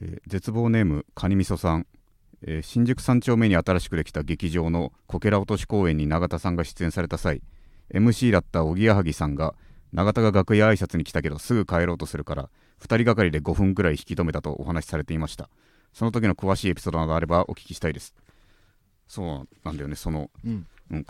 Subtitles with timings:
[0.00, 1.86] えー絶望ネームカニみそさん、
[2.42, 7.42] えー新宿三丁目に新しくできた劇場のこけら落とし公演に永田さんが出演された際
[7.92, 9.54] MC だったおぎやはぎさんが
[9.92, 12.48] 永田が楽屋挨拶に来たけどすぐ帰ろうとするから
[12.80, 15.48] 2人がかりで5分くらい引き止めたとお話しされていました。
[15.92, 18.14] その時の詳しいエピソードなどあればお聞きしたいです。
[19.06, 20.66] そうなんだよねその、うん。
[20.90, 21.06] うん、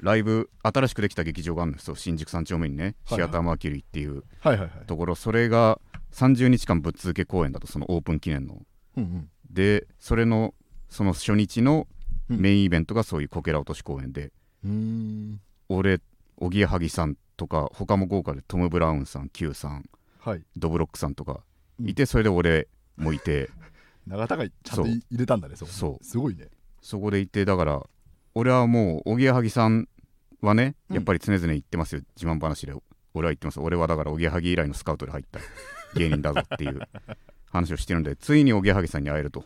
[0.00, 1.96] ライブ新しくできた劇場があるんですよ。
[1.96, 3.16] 新宿三丁目にね、はいはい。
[3.16, 4.70] シアターマーキュリーっていうはいはいはい。
[4.86, 5.14] ところ。
[5.14, 5.80] それが
[6.14, 8.62] 30日間ぶっ続け公演だとそのオープン記念の。
[8.96, 9.30] うんうん。
[9.50, 10.54] でそれの
[10.88, 11.86] その初日の
[12.28, 14.32] メインイベントがそういうこけら落とし公演で、
[14.64, 15.40] うーん。
[15.68, 16.00] 俺
[16.36, 19.88] おぎやはぎさんとか他も豪華でトム・ブラウンさん Q さん
[20.20, 20.42] はい。
[20.56, 21.40] ドブロックさんとか
[21.80, 21.88] うん。
[21.88, 23.50] いて、それで俺もいて。
[24.06, 25.56] 永田がちゃんとい入れたんだね。
[25.56, 26.04] そう。
[26.04, 26.48] すごいね。
[26.80, 27.82] そこでいてだから
[28.34, 29.88] 俺はもうおぎやはぎさん
[30.40, 30.96] はねうん。
[30.96, 32.74] やっぱり常々言ってますよ、自慢話で。
[33.14, 33.58] 俺は言ってます。
[33.60, 35.40] 俺はだからおぎやはぎ以来のスカウトで入った
[35.94, 36.80] 芸人だぞっていう
[37.50, 39.44] 話をしてるんでついにおぎやはぎさんに会えると。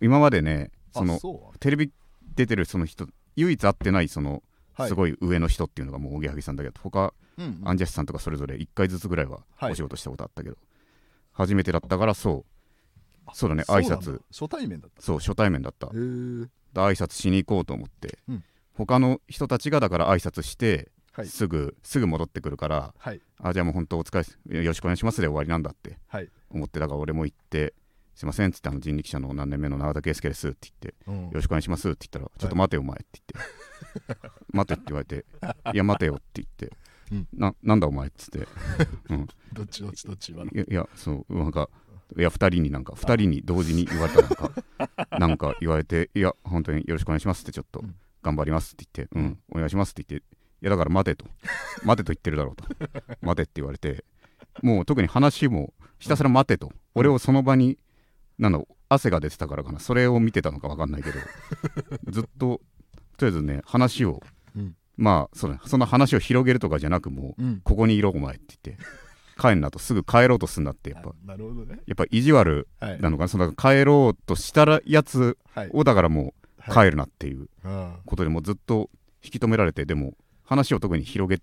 [0.00, 1.18] 今までねその
[1.60, 1.90] テレビ
[2.34, 4.42] 出てるその人唯一会ってないその
[4.74, 4.88] はい。
[4.88, 7.68] すごい上の人っていうのがもうおぎやはぎさんだけど他うんうん。
[7.68, 9.72] アンジャッシュさんとかそれぞれ1回ずつぐらいははい。
[9.72, 10.56] お仕事したことあったけど、
[11.32, 12.44] 初めてだったからそう。
[13.26, 14.20] あそうだね挨拶。
[14.30, 15.88] 初対面だったそう初対面だった。
[15.88, 16.38] 挨
[16.74, 18.44] 拶しに行こうと思って、うん。
[18.74, 21.26] 他の人たちがだから挨拶して、はい。
[21.26, 23.20] すぐすぐ戻ってくるからはい。
[23.40, 24.38] あじゃあもう本当お疲れです。
[24.48, 26.30] よろしくお願いしますで終わりなんだってはい。
[26.50, 27.74] 思ってだから俺も行って
[28.14, 31.24] すいませんっつってあの人力車の何年目の永田圭介ですって言ってうん。
[31.24, 33.42] よろしくお願いしますって言ったら、ちょっと待てよ、お前って言
[34.12, 35.24] って、待てって言われて、
[35.74, 36.76] いや、待てよって言って、
[37.10, 37.28] うん。
[37.32, 38.46] ななんだお前っつって、
[39.10, 41.68] うん、どっちどっちどっちいや、いやそう、なんか、
[42.16, 44.52] いや、2人になんか、2人に同時に言われたなんか、
[45.18, 47.94] なんか言われて、いや、本当によろしくお願いしますって、ちょっとうん。
[48.20, 51.26] 頑張りますって言って、うん、お願いしますって言って、いや、だから待てと、
[51.84, 52.64] 待てと言ってるだろうと、
[53.22, 54.04] 待てって言われて、
[54.62, 57.78] もう特に話もひたすら待てと、俺をその場に、
[58.38, 61.18] なんだ、汗が出てたからかな、それを見てたのか分かんないけど、
[62.10, 62.60] ずっと、
[63.16, 64.22] とりあえずね、話を、
[64.56, 64.74] うん。
[64.96, 67.60] まあそそんな話を広げるとかじゃなく、もう、うん。
[67.62, 68.84] ここにいろ、お前って言って、
[69.40, 71.80] 帰んなと、すぐ帰ろうとすんなって、やっぱ、なるほどね。
[71.86, 73.00] やっぱ意地悪はい。
[73.00, 75.70] なのかな、その帰ろうとしたらやつはい。
[75.72, 76.34] を、だからもう、はい
[76.70, 78.90] 帰るなっていううんことでもうずっと
[79.24, 80.12] 引き止められて、でも、
[80.48, 81.42] 話を特に広げ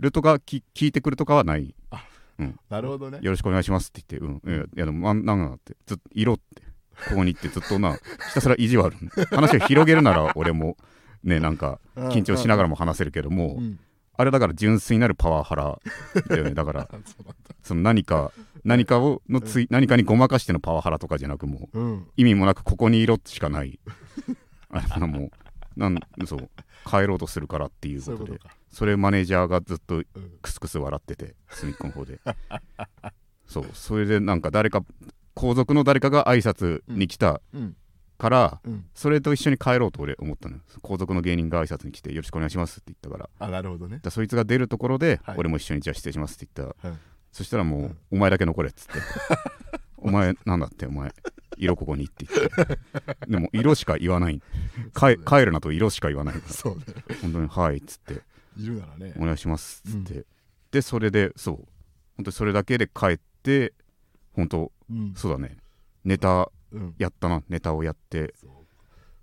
[0.00, 1.74] るとか、き聞いてくるとかはない。
[2.68, 3.18] なるほどね。
[3.22, 6.62] よろしくお願いしますって言って、うん、いや、でも、まなんなって、ずっと、いろって、
[7.08, 8.00] ここに行って、ずっとな、ひ
[8.34, 8.96] たすら意地悪。
[9.30, 10.76] 話を広げるなら、 俺も、
[11.22, 13.78] ね、なんか、緊張しながらも話せるけども、うん。
[14.16, 15.80] あれだから純粋なるパワハラ
[16.28, 16.54] だよね。
[16.54, 16.98] だから、 あ
[17.62, 18.32] その何か、
[18.64, 22.06] 何かをのつい、何かにごまかしてのパワハラとかじゃなく、もう、うん。
[22.16, 23.78] 意味もなく、ここにいろしかない。
[24.70, 25.30] あれもう、
[25.76, 26.50] なん、そう、
[26.88, 28.38] 帰ろうとするからっていうことで、
[28.70, 30.04] それマネージャーがずっとうん。
[30.42, 32.20] クスクス笑ってて隅っこの方で。
[33.46, 34.84] そうそれでなんか誰か
[35.34, 37.76] 皇族の誰かが挨拶に来たうん。
[38.18, 38.84] から、うん。
[38.94, 40.56] それと一緒に帰ろうと俺思ったの。
[40.56, 43.30] よ皇族の芸人が挨拶に来てよろしくお願いしますって言ったから。
[43.46, 44.00] あなるほどね。
[44.02, 45.36] だそいつが出るところで、はい。
[45.38, 46.74] 俺も一緒にじゃあ失礼しますって言った。
[46.88, 46.98] ら、はい。
[47.32, 48.92] そしたらもう、うんお前だけ残れっつって。
[49.96, 51.12] お前なんだってお前
[51.56, 52.78] 色ここにって言って。
[53.28, 54.40] でも色しか言わない。
[54.94, 56.52] 帰帰るなと色しか言わないから。
[56.52, 56.84] そうね。
[57.22, 58.22] 本当にはいっつって。
[58.56, 60.26] いるならねお願いしますっつって、
[60.72, 61.56] でそれでそう。
[62.16, 63.72] 本当にそれだけで帰って
[64.32, 65.14] 本当うん。
[65.14, 65.56] そうだね。
[66.04, 66.94] ネタうん。
[66.98, 67.42] やったな。
[67.48, 68.34] ネタをやって。
[68.40, 68.46] そ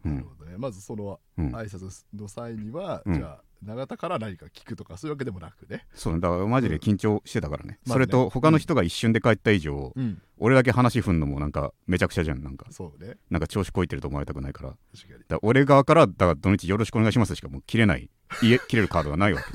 [0.05, 0.15] ううん。
[0.15, 0.57] なるほどね。
[0.57, 1.55] まずそのうん。
[1.55, 3.15] 挨拶の際にはうん。
[3.15, 5.85] じゃあ永田から何か聞くとかそういうわけでもなくね。
[5.94, 10.22] そうだからマジで緊張してたからね、まあねそれと他の人が一瞬で帰った以上、うん。
[10.40, 12.44] 俺だけ話振んのもなんかめちゃくちゃじゃん。
[12.44, 13.18] なんかそうね。
[13.29, 14.69] なんか調子こいてると思われたくないから。
[14.69, 18.09] だか確かにら俺側からだから土日よろしくお願いしますしかもう切れない。
[18.41, 19.45] 家 切れるカードがないわけ、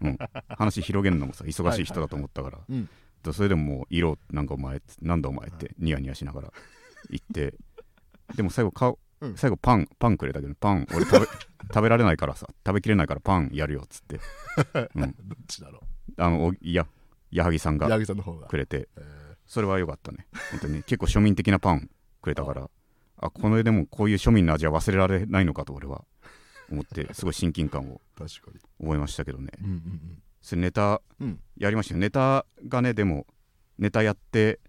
[0.00, 0.18] うん、
[0.48, 2.84] 話広げるのもさ忙しい人だと思ったから、うん。
[2.84, 2.92] だか
[3.26, 6.52] らそれでももう色なんかお前なんだお前ってニヤニヤしながら
[7.10, 7.54] 言って。
[8.36, 9.36] でも最後顔、うん。
[9.36, 11.26] 最後パンパンくれたけどパン俺食べ
[11.74, 14.20] 食べられないからさ食べきれないからパンやるよっつって、
[14.94, 15.82] うん、どっちだろ
[16.16, 16.86] あのおいや
[17.30, 18.46] 矢作さんうが八木さんの方が。
[18.46, 18.88] くれて。
[18.96, 19.36] えー。
[19.46, 20.26] それは良かったね。
[20.50, 20.82] 本当に。
[20.82, 21.88] 結構庶民的なパン
[22.20, 22.70] くれたから
[23.16, 26.04] あこれでもこういう庶民の味は忘れられないのかと俺は
[26.70, 28.60] 思ってすごい親近感を 確かに。
[28.80, 29.50] 覚えましたけどね。
[29.62, 31.40] うんうんそれネタうん。
[31.56, 33.26] やりましたよネタがねでも
[33.78, 34.60] ネタやって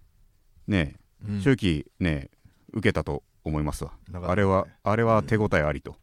[0.66, 0.96] ね
[1.26, 1.40] うん。
[1.40, 2.30] 正直ね
[2.72, 4.18] 受けたと思いますわ、ね。
[4.22, 5.96] あれはあれは手応えありと。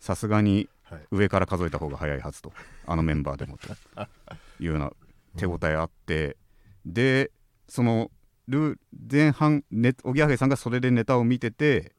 [0.00, 1.00] さすがにはい。
[1.10, 2.52] 上から数えた方が早いはずと。
[2.86, 3.68] あのメンバーでもと。
[4.60, 4.92] いうような
[5.36, 6.36] 手応えあって、
[6.84, 7.30] で
[7.68, 8.10] その
[8.48, 8.78] ルー
[9.10, 11.92] 前半ねおぎやはぎさんがそれでネタを見てて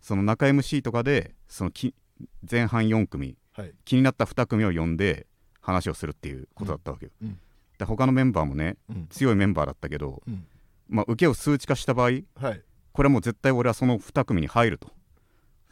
[0.00, 1.94] その中 MC とかでそのき
[2.50, 3.72] 前半4組はい。
[3.84, 5.26] 気になった2組を呼んで
[5.60, 7.28] 話をするっていうことだったわけよ、うん。
[7.28, 7.40] うん。
[7.78, 9.06] で他のメンバーもねうん。
[9.08, 10.46] 強いメンバーだったけどうん。
[10.88, 12.62] まあ、受けを数値化した場合はい
[12.92, 14.90] これはもう絶対俺はその2組に入ると。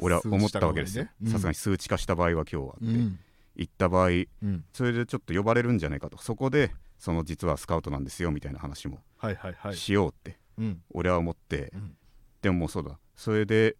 [0.00, 1.06] 俺は思ったわけですよ。
[1.26, 3.18] さすがに数値化した場合は今日はって、うん。
[3.56, 4.12] 行った場合う
[4.46, 4.64] ん。
[4.72, 6.18] それでちょっと呼ばれるんじゃないかと。
[6.18, 9.00] そこでその実はスカウトなんですよみたいな話も
[9.72, 10.38] しようって。
[10.58, 10.82] うん。
[10.90, 11.96] 俺は思って、うん。
[12.42, 12.98] でももうそうだ。
[13.16, 13.76] それで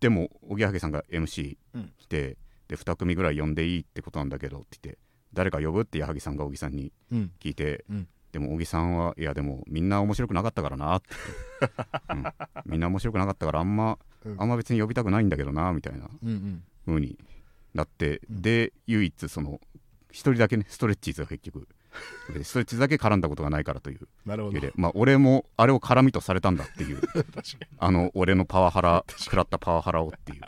[0.00, 1.92] でもおぎやはぎさんが MC うん。
[1.98, 2.38] 来て、
[2.68, 4.98] で2組ぐらい呼んでいいってことなんだけどって言って
[5.34, 7.32] 誰か呼ぶって矢作さんが小木さんにうん。
[7.40, 10.96] 聞いて、うんでも小木さんはいやでもみんな面白くなかったからな。
[10.96, 11.08] っ て
[12.10, 12.24] うん。
[12.66, 14.36] みんな面白くなかったからあんまうん。
[14.40, 17.18] あんま別に呼びたくないんだけどなみたいなうんうに
[17.74, 19.60] なって、うんで唯一その
[20.10, 21.68] 一人だけねストレッチーズが結局。
[22.32, 24.08] でストレッチーズだけ絡んだことがないからという。
[24.24, 24.60] なるほど。
[24.76, 27.00] まあ俺もあれを絡みとされたんだっていう。
[27.78, 30.40] あの俺のパワハラ食らったパワハラをっていう。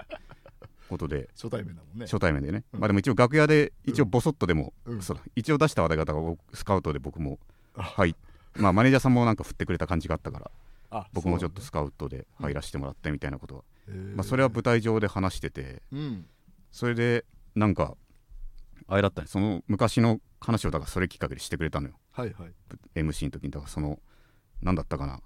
[0.92, 1.28] ことで。
[1.34, 2.06] 初対面だもんね。
[2.06, 2.80] 初対面でね、うん。
[2.80, 5.02] まあでも一応楽屋で一応ボソッとでも、うん。
[5.02, 5.22] そうだ。
[5.34, 8.16] 一応出した話題方が僕スカウトで僕もあはい。
[8.56, 10.50] まあマネージャーさんもなんか振ってくれた感じがあったから
[10.90, 13.62] あ僕もちょっとスカウトで入らせてもらってみたいなことは、
[14.14, 16.26] まあ、それは舞台上で話しててうん。
[16.70, 17.24] それで
[17.54, 17.96] なんか
[18.88, 19.28] あれだったね。
[19.28, 21.94] その昔の話をだからそれきっかけでしてくれたのよ。
[22.10, 22.52] はいはい。
[22.94, 23.50] MC の時に。
[23.50, 23.98] だからその
[24.60, 25.20] 何だったかな。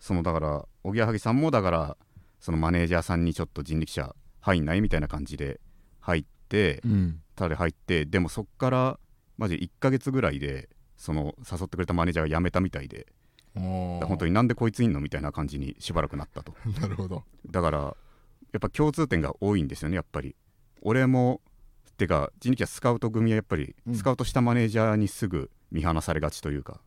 [0.00, 1.96] そのだからおぎやはぎさんもだから
[2.40, 5.60] そのマネージャーさんにちょっと人力車入んないみたいな感じで
[6.00, 7.20] 入ってうん。
[7.36, 8.98] ただで入ってでもそっから
[9.38, 10.68] マジ1ヶ月ぐらいで
[11.02, 13.08] その誘ってくれたマネージャーが辞めたみたいで
[13.56, 16.54] 本本当になんでこいついんのみたいな感じにしばらくなったと。
[16.80, 17.24] なるほど。
[17.50, 17.94] だからや
[18.58, 20.36] っぱ共通点が多いんですよねやっぱり。
[20.80, 21.40] 俺も
[21.98, 23.94] てか人力車スカウト組はやっぱりうん。
[23.96, 26.80] スカウトしたマネージャーにすぐ見放されがちというか、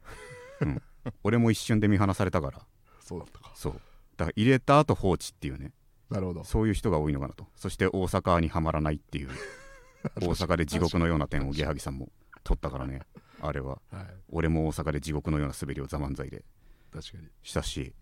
[0.62, 0.82] うん、
[1.24, 2.62] 俺も一瞬で見放されたから。
[3.02, 3.52] そうだったか。
[3.54, 3.74] そう。
[4.16, 5.74] だから入れた後放置っていうね。
[6.10, 6.46] なるほど。
[6.46, 7.48] そういう人が多いのかなと。
[7.58, 9.30] そして大阪にはまらないっていう。
[10.22, 12.10] 大阪で地獄のような点をゲハギさんも
[12.46, 13.02] 取ったからね
[13.42, 13.82] あれは。
[13.92, 14.06] はい。
[14.30, 16.44] 俺も大阪で地獄のような滑りを「ザ漫才で。
[16.92, 17.28] 確かに。
[17.44, 17.94] したし。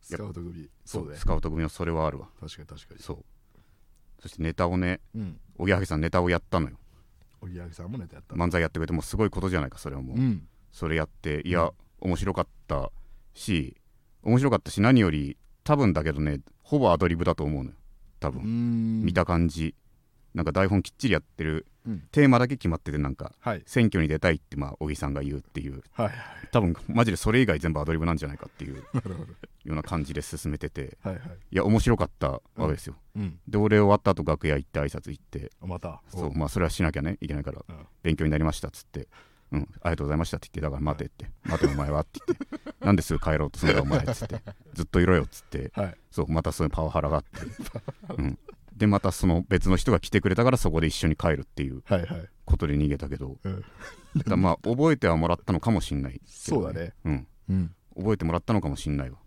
[0.00, 0.68] スカウト組。
[0.84, 2.28] そうスカウト組のそれはあるわ。
[2.40, 3.00] 確かに確かに。
[3.00, 3.24] そう。
[4.20, 5.40] そしてネタをねうん。
[5.58, 6.76] おぎやはぎさんネタをやったのよ。
[7.40, 8.34] おぎやはぎさんもネタやった。
[8.34, 10.48] 漫才やってくれてもすごいことじゃないかそれはもう、うん。
[10.72, 12.92] それやっていや、うん面白かった
[13.34, 13.76] し
[14.22, 17.76] 面白かったし何より多分だけどねほぼアドリブだと思うのよ。
[18.20, 19.02] 多分、ん。
[19.04, 19.74] 見た感じ
[20.34, 22.00] なんか台本きっちりやってるうん。
[22.12, 23.62] テーマだけ決まっててなんかはい。
[23.66, 25.82] 選挙に出たいってまあ小木さんが言うっていう。
[25.92, 26.14] はいはい。
[26.52, 28.76] 多分マジでそれ以外全部アドリブなんじゃないかっていう
[29.64, 30.98] ような感じで進めてて。
[31.02, 31.24] はいはい。
[31.50, 33.38] いや面白かったわけですよ、うん。
[33.48, 35.50] で俺終わった後楽屋行って挨拶行って。
[35.60, 36.02] また。
[36.08, 37.64] そうまあそれはしなきゃねいけないから。
[37.68, 37.86] うん。
[38.02, 39.08] 勉強になりましたっつって。
[39.50, 42.84] うん、ありがとうございましたって言ってだから待てって、待てお前はって言って。
[42.84, 44.42] なんですぐ帰ろうとするんだお前っつって。
[44.74, 45.72] ずっといろよっつって。
[45.74, 45.96] はい。
[46.10, 47.40] そうまたそういうパワハラがあって、
[48.18, 48.38] うん、
[48.78, 52.28] でまたその別の人が来てくれたからそこで一緒に帰るっていうはいはい。
[52.44, 53.36] ことで逃げたけど。
[53.42, 53.64] うん。
[54.26, 56.94] だまあ覚えてはもらったのかもしんないけどそうだね。
[57.04, 57.26] うん。
[57.50, 57.74] うん。
[57.96, 59.18] 覚えてもらったのかもしんないわ、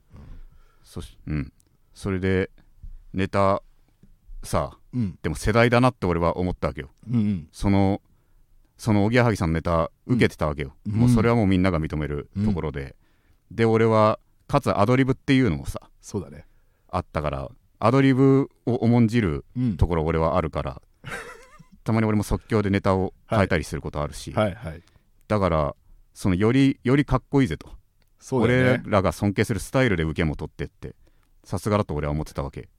[0.84, 1.54] そしうん。
[1.94, 2.50] それで
[3.14, 3.62] ネタ
[4.44, 5.20] さあうん。
[5.22, 6.90] でも世代だなって俺は思ったわけよ。
[7.08, 7.48] うんうん。
[7.52, 8.02] その
[8.78, 10.94] そのおぎやはぎさんのネタ受けてたわけよ、うん。
[10.94, 12.96] もうそれはもうみんなが認めるところで、
[13.52, 16.46] で俺はかつアドリブっていうのもさそうだね。
[16.90, 17.52] あったから
[17.84, 19.78] アドリブを重んじるうん。
[19.78, 20.82] ところ俺はあるから
[21.84, 24.56] たまに俺も即興でネタを変えたりすることあるし、はい。
[24.56, 24.82] はい。
[25.28, 25.76] だから
[26.14, 27.70] そのよりよりかっこいいぜと、
[28.20, 30.96] そうだよ俺ねらが尊敬するスタイルで受けも取ってって
[31.44, 32.70] さすがだと俺は思ってたわけ。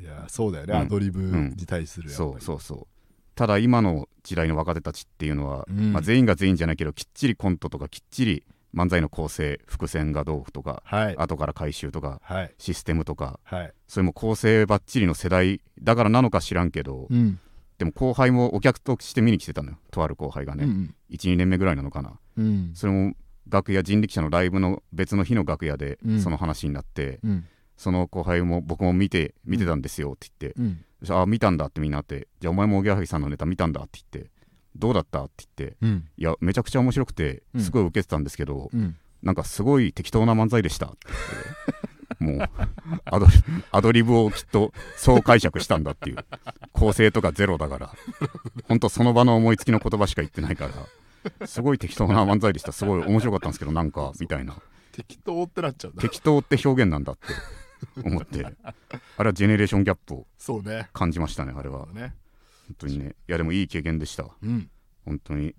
[0.00, 0.74] いやそうだよね。
[0.74, 0.80] うん。
[0.80, 2.30] アドリブに対するやっぱり。
[2.30, 2.86] そうそうそう。
[3.34, 5.92] ただ今の時代の若手たちっていうのは、うん。
[5.92, 11.16] まあ、全員が全員じゃないけどきっちりコントとかきっちり漫才の構成伏線がどうとかはい。
[11.16, 12.54] 後から回収とかはい。
[12.58, 13.72] システムとかはい。
[13.86, 17.38] それも構成ばっちりの世代だからなのか知らんけど、うん。
[17.78, 22.18] でも後輩もお客として見に来てたのよとある後輩がね、うん12年目ぐらいなのかな。
[22.38, 22.72] うん。
[22.74, 23.14] それも
[23.48, 26.20] 楽屋人力車のライブの別の日の楽屋でうん。
[26.20, 27.44] その話になって、うん。
[27.76, 30.84] その後輩も僕も見て見てたんですよって言って、うん。
[31.00, 34.30] そしたらあ見たんだってみんなってじゃあお前もおぎやはぎさんのネタ見たんだって言って
[34.76, 35.24] どうだった？
[35.24, 36.08] って言ってうん。
[36.16, 37.60] いやめちゃくちゃ面白くてうん。
[37.60, 38.96] すごい受けてたんですけど、うん。
[39.22, 40.96] なんかすごい適当な漫才でしたって
[42.20, 42.48] 言って もう
[43.04, 43.32] アドリ
[43.70, 46.16] アドリブをきっとそう解釈したんだっていう。
[46.72, 47.94] 構成とかゼロだから。
[48.68, 50.68] ほんとその場の思いつきの言葉しか言ってないか
[51.40, 51.46] ら。
[51.46, 52.72] すごい適当な漫才でした。
[52.72, 54.56] すごい面白かったんですけどなんかみたいな。
[54.92, 57.26] 適当ってなっちゃう適当って表現なんだって
[58.08, 58.44] 思って。
[59.16, 60.26] あれはジェネレーションギャップを
[60.92, 61.86] 感じましたねあれは。
[61.92, 62.14] ね
[62.72, 64.30] 本当にねいやでもいい経験でしたわ。
[64.42, 64.70] うん。
[65.04, 65.54] 本当に。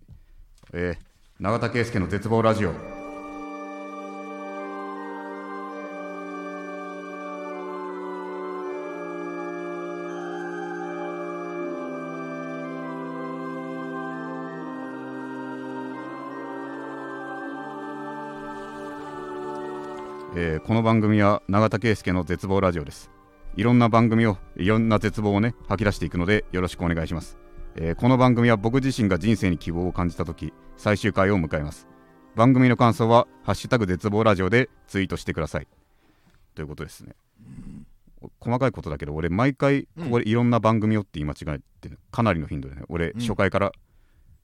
[0.74, 2.72] えー、永田圭介の絶望ラジオ。
[20.36, 23.12] えーこの番組は永田圭介の絶望ラジオです
[23.56, 27.38] いろんな番組をいろんな絶望をね吐き出していくのでよろしくお願いします、
[27.76, 31.88] えーこの番組は僕自身が人生に希望を感じた時最終回を迎えます。
[32.36, 35.68] 番組の感想は「ハッシュタグ絶望ラジオ」でツイートしてください。
[36.56, 37.16] ということですね。
[38.40, 42.00] 細かいことだけど俺毎回ここでいろんな番組をって言い間違えてる。
[42.12, 42.84] かなりの頻度でね。
[42.90, 43.72] 俺うん初回から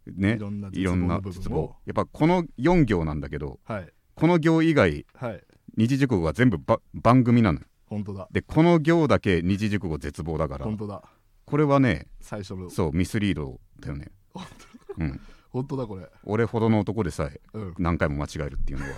[0.07, 3.89] ね、いろんな絶絶望やっぱこの4行なんだけどはい。
[4.15, 5.43] この行以外はい。
[5.77, 7.59] 二次熟語が全部ば番組なの。
[7.59, 8.27] よ本当だ。
[8.31, 10.65] でこの行だけ二次熟語絶望だから。
[10.65, 11.03] 本当だ。
[11.45, 12.69] これはね最初の。
[12.69, 14.11] そうミスリードだよね。
[14.97, 15.19] うん。
[15.49, 16.07] 本当だこれ。
[16.23, 17.73] 俺ほどの男でさえうん。
[17.79, 18.91] 何回も間違えるっていうのは。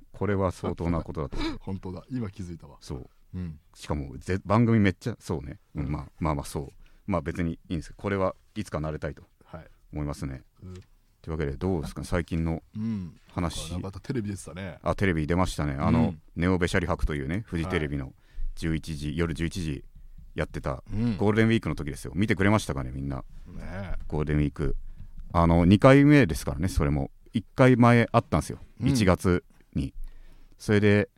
[0.12, 1.58] これは相当なことだと思う。
[1.60, 2.04] 本当だ。
[2.10, 2.78] 今気づいたわ。
[2.80, 3.10] そう。
[3.34, 3.60] うん。
[3.74, 5.90] しかもぜ番組めっちゃそうね、うん。
[5.90, 6.72] まあまあまあそう。
[7.06, 9.68] まあ別にいいんですけどこれはいつか慣れたいとはい。
[9.92, 10.42] 思いますね。
[10.62, 10.74] うん
[11.26, 12.04] というわけでどうですか？
[12.04, 13.12] 最近のうん。
[13.32, 13.76] 話。
[13.80, 14.78] またテレビでしたね。
[14.80, 15.74] あテレビ出ましたね。
[15.76, 18.12] あの、うんネオベシャリ博というねフジテレビの
[18.56, 19.84] 11時、夜11時
[20.36, 21.16] やってたうん。
[21.16, 22.12] ゴールデンウィークの時ですよ。
[22.14, 23.24] 見てくれましたかねみんな。
[23.48, 23.94] ね。
[24.06, 24.76] ゴールデンウィーク。
[25.32, 27.10] あの2回目ですからねそれも。
[27.34, 28.60] 1回前あったんですよ。
[28.80, 28.88] うん。
[28.88, 29.42] 1月
[29.74, 29.92] に、
[30.58, 31.08] それで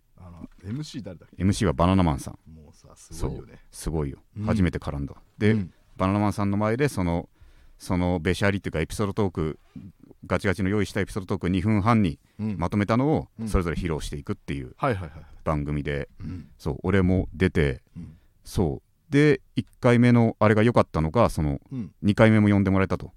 [0.65, 2.35] MC 誰だっ MC はバナナマンさん。
[2.35, 3.59] けもうさすごいよね。
[3.71, 4.45] すごいよ、うん。
[4.47, 5.15] 初めて絡んだ。
[5.37, 5.73] で、うん。
[5.99, 7.29] バナナマンさんの前でその
[7.79, 9.59] そのべしゃりっていうかエピソードトーク
[10.29, 12.57] ガチガチの用意したエピソードトーク2分半にうん。
[12.59, 13.49] まとめたのをうん。
[13.49, 14.75] それぞれ披露していくっていう
[15.45, 16.49] 番組で、うん。
[16.59, 18.17] そう俺も出てうん。
[18.45, 19.13] そう。
[19.13, 21.93] で1回目のあれが良かったのがそのうん。
[22.05, 23.13] 2回目も呼んでもらえたと。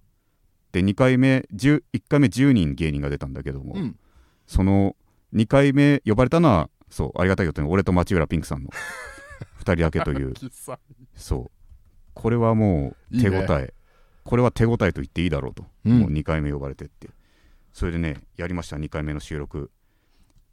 [0.72, 4.00] で2回目10 1回目10人芸人が出たんだけども、うん。
[4.48, 4.96] その
[5.34, 8.70] 2回目呼ばれたのはそうありがたいことに俺と町浦ピンクさんの
[9.60, 10.34] 2人だけという。
[11.16, 11.52] そう。
[12.14, 13.74] これはもう手応え
[14.32, 16.00] これは手応えと言っていいだろうと、うん。
[16.00, 17.10] もう2回目呼ばれてって。
[17.74, 18.78] それでねやりました。
[18.78, 19.70] 2回目の収録。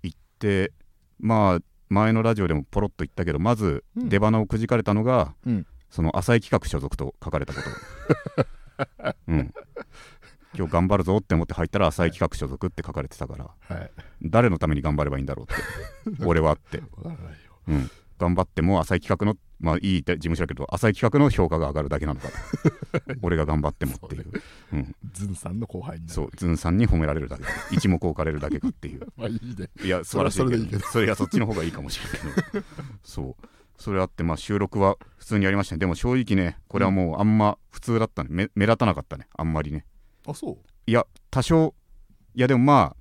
[0.03, 0.73] 行って
[1.21, 4.09] まあ前のラジオでもポロッと言ったけどまずうん。
[4.09, 5.67] 出花をくじかれたのが、うん。
[5.91, 7.61] その浅井企画所属と書かれたこ
[9.07, 9.15] と。
[9.29, 9.55] うん。
[10.57, 13.77] 今日頑張るぞって思って入ったら浅井企画所属って書かれてたから。
[13.77, 13.93] はい。
[14.23, 16.25] 誰のために頑張ればいいんだろうって。
[16.27, 16.83] 俺はって、
[17.69, 22.29] うん、頑張っても浅井企画のまあいい事務所だけど浅井企画の評価が上がるだけなのか。
[22.29, 22.35] と
[23.23, 24.27] 俺が頑張ってもっていう。
[24.73, 27.45] うん、ズンさんの後輩にそうズンさんに褒められるだけ。
[27.73, 29.07] 一目置かれるだけかっていう。
[29.17, 29.71] まあいいね。
[29.83, 30.87] いや素晴らしいそれいいけど。
[30.87, 32.65] それそっちの方がいいかもしれないけど。
[33.03, 33.47] そう。
[33.77, 35.81] それあってまあ収録は普通にやりましたね。
[35.81, 38.29] でも正直ねこれはもうあんま普通だったね。
[38.31, 39.27] 目目立たなかったね。
[39.37, 39.85] あんまりね。
[40.27, 41.75] あそいや多少
[42.35, 42.97] いやでもまあ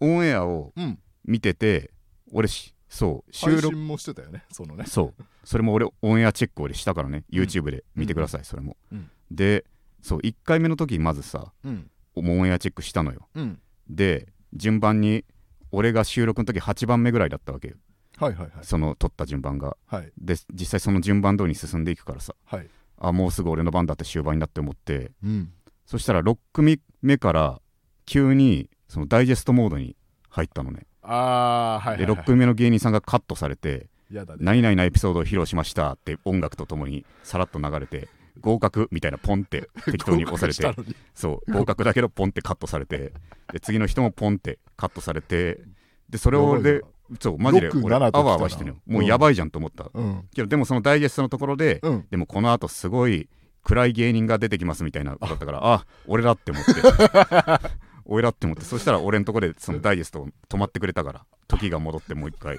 [0.00, 0.98] オンエアをううん。
[1.24, 1.90] 見てて
[2.32, 4.84] 俺しそう収録配信もしてたよねそのね。
[4.86, 9.08] そうそれも俺オンエアチェック俺したからね YouTube で見てください、それも、うん。
[9.30, 9.64] で
[10.02, 11.88] そう1回目の時まずさうん。
[12.16, 13.28] オンエアチェックしたのよ。
[13.34, 13.60] うん。
[13.88, 15.24] で順番に
[15.70, 17.76] 俺が収録の時8番目ぐらいだったわけよ。
[18.16, 18.64] はいはいはい。
[18.64, 19.76] その撮った順番が。
[19.86, 20.10] はい。
[20.18, 22.34] で実際その順番通りに進んでいくからさ。
[22.44, 22.68] はい。
[22.98, 25.12] あもうすぐ俺の番だって終盤になって思って。
[25.22, 25.52] うん。
[25.84, 27.60] そしたら6組目から
[28.04, 29.96] 急にそのダイジェストモードに
[30.28, 30.86] 入ったのね。
[31.02, 38.08] ああーはいではい、は6組目の芸人さんがカットされて何々なエピソードを披露しましたって音楽とともにさらっと流れて
[38.40, 40.82] 合格みたいなポンって適当に押されて
[41.14, 43.12] そう合格だけどポンってカットされて
[43.52, 45.60] で次の人もポンってカットされて
[46.08, 46.82] でそれをで
[47.20, 48.20] そうマジで6俺7と来たな。
[48.20, 48.76] あわあわしてるよ。
[48.86, 50.28] もうやばいじゃんと思った、うん。
[50.34, 52.06] けどでもそのダイジェストのところで、うん。
[52.10, 53.28] でもこの後すごい
[53.62, 55.86] 暗い芸人が出てきますみたいなだったからあ。
[56.06, 56.72] 俺だって思って。
[58.06, 58.64] 俺だって思って。
[58.64, 62.58] そしたら俺のところでそのダイジェスト止まってくれたから時が戻ってもう一回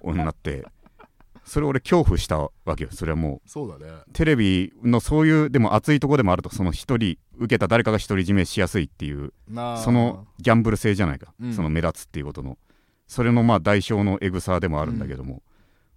[0.00, 0.66] 俺になって。
[1.48, 2.90] それ俺恐怖したわけよ。
[2.92, 3.90] それはもうそうだね。
[4.12, 9.32] テレビのそういうでも熱いとこでもあるとその一人受けた誰かが独り占めしやすいっていう
[9.82, 11.54] そのギャンブル性じゃないか、うん。
[11.54, 12.58] その目立つっていうことの。
[13.06, 15.42] それのまあ代償のエグさでもあるんだけども、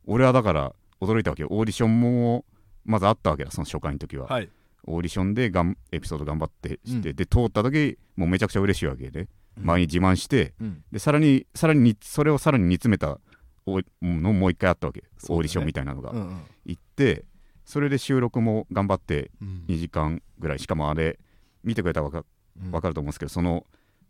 [0.05, 1.49] 俺はだから驚いたわけよ。
[1.51, 2.45] オーディションも
[2.85, 4.49] まずあったわけだその初回の時は、はい。
[4.85, 7.15] オーディションでがんエピソード頑張ってして、うん。
[7.17, 9.27] で通った時もうめちゃくちゃ嬉しいわけで、うん
[9.57, 10.83] 前に自慢してうん。
[10.91, 13.19] でさらにさらににそれをさらに煮詰めた
[13.65, 15.07] おのもう一回あったわけ、ね。
[15.29, 16.41] オーディションみたいなのが、うんうん。
[16.65, 17.25] 行って
[17.65, 19.65] それで収録も頑張ってうん。
[19.67, 20.59] 2時間ぐらい。
[20.59, 21.19] しかもあれ
[21.63, 22.25] 見てくれたらわか
[22.61, 22.71] うん。
[22.71, 23.65] わかると思うんですけどその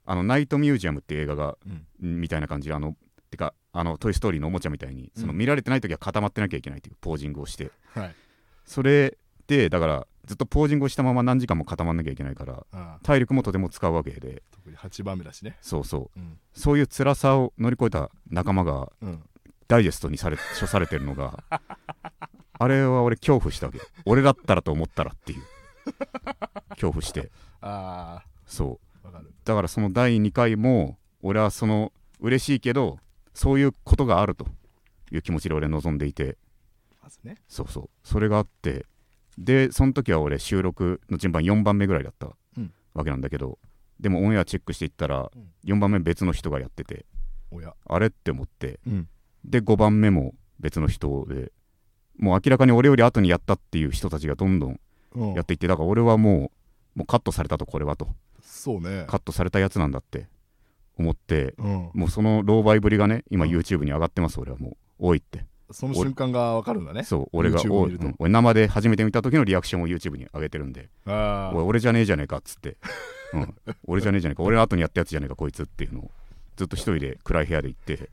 [0.06, 1.58] あのナイトミュージアムっていう映画が
[2.02, 2.22] うん。
[2.22, 2.96] みたいな感じであの
[3.30, 5.38] てかあの「トイ・ストーリー」のおもちゃみたいにそのうん。
[5.38, 7.72] 見られてない時は固まってなきゃいけないというポージングをして。
[7.94, 8.16] はい。
[8.66, 9.18] それ
[9.48, 12.66] でだからずっとポージングをしたまま何時間も固まんなきゃいけないから
[13.04, 14.44] 体力もとても使うわけで。
[14.52, 15.58] 特に8番目だしね。
[15.62, 16.20] そうそう。
[16.20, 16.38] うん。
[16.54, 19.24] そういう辛さを乗り越えた仲間がうん。
[19.68, 21.46] ダイジェストにされ処されてるのが
[22.60, 25.44] あれは俺恐怖したわけ俺だったらと思ったらっていう。
[26.72, 27.32] 恐怖して。
[27.62, 28.98] あそう。
[29.04, 29.34] あわかる。
[29.46, 33.00] だからその第2回も俺はその嬉しいけど
[33.34, 34.46] そういうことがあると
[35.12, 36.38] いう気持ちで俺望んでいて。
[37.24, 37.36] ね。
[37.48, 37.90] そうそう。
[38.04, 38.86] それがあって
[39.44, 42.72] でその時は俺収録の順番4番目ぐらいだったうん。
[42.94, 43.58] わけなんだけど、
[44.00, 45.50] でもオンエアチェックしていったらうん。
[45.66, 47.06] 4番目別の人がやってて
[47.88, 49.08] あれって思ってうん。
[49.44, 51.52] で5番目も別の人で
[52.18, 54.80] もう明らかに俺より後にやったっていう人たちがどんどん
[55.16, 55.34] うん。
[55.34, 56.52] やっていってだから俺はも
[56.96, 58.08] うもうカットされたとこれはと。
[58.44, 59.06] そうね。
[59.08, 60.28] カットされたやつなんだって
[61.00, 61.90] 思ってうん。
[61.94, 63.52] もうその狼狽ぶりがね今うん。
[63.52, 64.78] YouTube に上がってます俺はもう。
[65.04, 67.04] 多いってその瞬間がわかるんだね。
[67.04, 67.62] そう俺が
[68.20, 70.90] 俺生で初めて見た時のリアクションを YouTube に上げてるんで。
[71.54, 72.78] 俺じゃねえじゃねえかっつって、
[73.34, 73.56] うん、
[73.88, 74.44] 俺じゃねえじゃねえか。
[74.44, 76.12] 俺の後にやったやつじゃねえかこいつっていうのを
[76.56, 78.10] ずっと一人で暗い部屋で言って。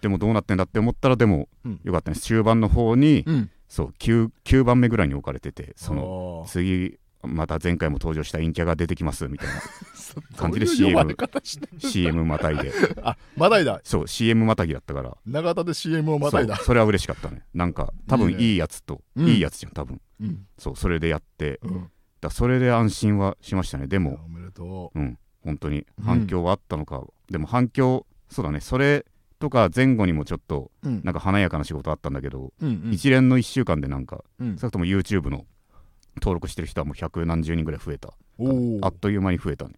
[0.00, 1.80] でもどうなってんだって思ったらでもうん。
[1.84, 2.16] よかったね。
[2.16, 3.50] 終盤の方にうん。
[3.70, 9.54] そう 9, 9番目ぐらいに置かれててそのの次また前回も登場した陰キャが出てきますみたいな。
[10.36, 11.16] 感じで CM
[11.78, 12.72] CM またいで。
[13.02, 13.80] あまたいだ。
[13.84, 15.16] そう CM またぎだったから。
[15.26, 16.56] 長田で CM をまたいだ。
[16.56, 17.44] そうそれは嬉しかったね。
[17.54, 19.28] なんか多分いいやつとうん。
[19.28, 20.00] いいやつじゃん多分。
[20.20, 20.46] うん。
[20.58, 21.60] そうそれでやって。
[21.62, 21.90] うん。
[22.20, 23.86] だそれで安心はしましたね。
[23.86, 25.00] でもおめでとう。
[25.00, 28.60] ん本当に反響はあったのか、でも反響そうだね。
[28.60, 29.06] それ
[29.38, 31.00] とか前後にもちょっとううん。
[31.04, 32.92] なんか華やかな仕事あったんだけど、うんうん。
[32.92, 34.56] 一連の1週間でなんかうん。
[34.58, 35.46] 少なくとも YouTube の
[36.16, 38.10] 登録してる人はもう百何十人ぐらい増えた。
[38.38, 39.74] おあっという間に増えたね。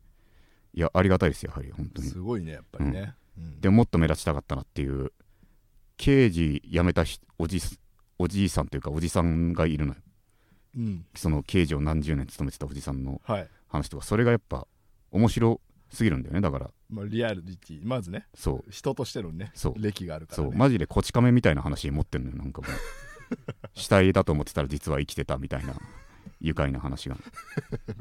[0.75, 2.09] いやありがたいですよやはり本当に。
[2.09, 3.15] すごいねやっぱりね。
[3.37, 3.61] うん。
[3.61, 5.13] でももっと目立ちたかったなっていう
[5.97, 7.61] 刑事辞めたひおじ
[8.19, 10.01] おじいさんというかおじさんがいるのよ。
[10.77, 11.07] うん。
[11.15, 13.49] その刑事を何十年勤めてたおじさんのはい。
[13.69, 14.05] 話とか。
[14.05, 14.67] それがやっぱ
[15.11, 15.61] 面白
[15.91, 16.71] すぎるんだよねだから。
[16.89, 18.27] まあリアリティまずね。
[18.35, 18.71] そう。
[18.71, 19.75] 人としてのねそう。
[19.79, 20.51] 歴があるからね。
[20.51, 20.59] そう。
[20.59, 22.71] マジでこち亀みたいな話持ってんのよなんかもう。
[23.75, 25.75] 死体だと思ってたら実は生きてたみたいな
[26.43, 27.17] 愉快な話が、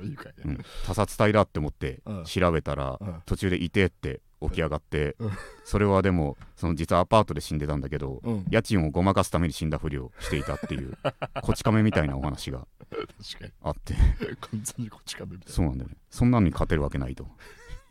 [0.03, 2.23] いいかいねうん、他殺体だって思ってうん。
[2.25, 3.21] 調べたら、うん。
[3.25, 5.31] 途中でいてって起き上がって、うん。
[5.63, 8.45] それはでもその実はアパートで死んでたんだけど、うん。
[8.49, 10.97] 家賃をごまかすために死んだふりをしていたっていう
[11.41, 12.67] こち亀みたいなお話が
[13.61, 13.93] あって。
[14.41, 15.97] 完全にこっちかめみたいそうなんだよね。
[16.09, 17.27] そんなのに勝てるわけないと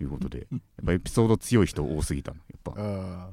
[0.00, 2.82] いうことでやっぱエピソード強い人多すぎたのやっぱ。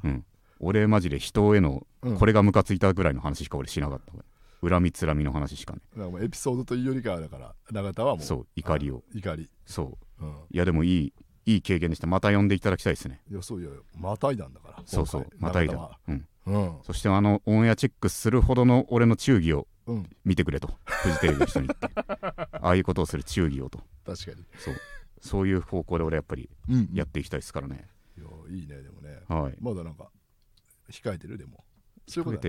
[0.04, 0.26] うん。
[0.60, 1.86] 俺マジで人への
[2.18, 4.13] これがムカついたぐらいの話しか俺しなかった
[4.62, 5.82] 恨みつらみの話しかね。
[6.22, 9.04] エピソードというよりかはだから永田はもうそう怒りを。
[9.13, 9.50] あ怒り。
[9.65, 10.26] そう。
[10.26, 10.36] うん。
[10.50, 11.13] いやでもいい
[11.46, 12.08] いい経験でした。
[12.08, 13.22] また呼んでいただきたいですね。
[13.30, 16.00] いやそういやまたいだんだからそうそうまたいだ。
[16.08, 16.28] うん。
[16.46, 16.78] うん。
[16.84, 20.10] そしてあのオンエアチェックするほどの俺の忠義をうん。
[20.26, 20.74] 見てくれと。
[20.86, 21.88] フジテレビの人に言って。
[22.62, 23.80] ああいうことをする忠義をと。
[24.06, 24.46] 確かに。
[24.58, 24.76] そう。
[25.22, 29.20] そういう方向で俺やっぱりうんやっていきたいですからね、いやいいねでもね。
[29.28, 29.56] はい。
[29.60, 30.10] まだなんか
[30.89, 31.38] 控えてる？
[31.38, 31.63] でも。
[32.08, 32.48] そういうこと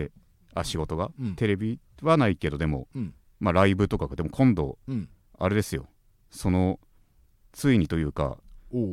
[0.61, 1.35] あ仕事が、うん。
[1.37, 3.15] テレビはないけどでも、うん。
[3.41, 5.09] まあライブとかでも今度うん。
[5.39, 5.87] あれですよ。
[6.31, 6.79] その
[7.53, 8.39] ついにというか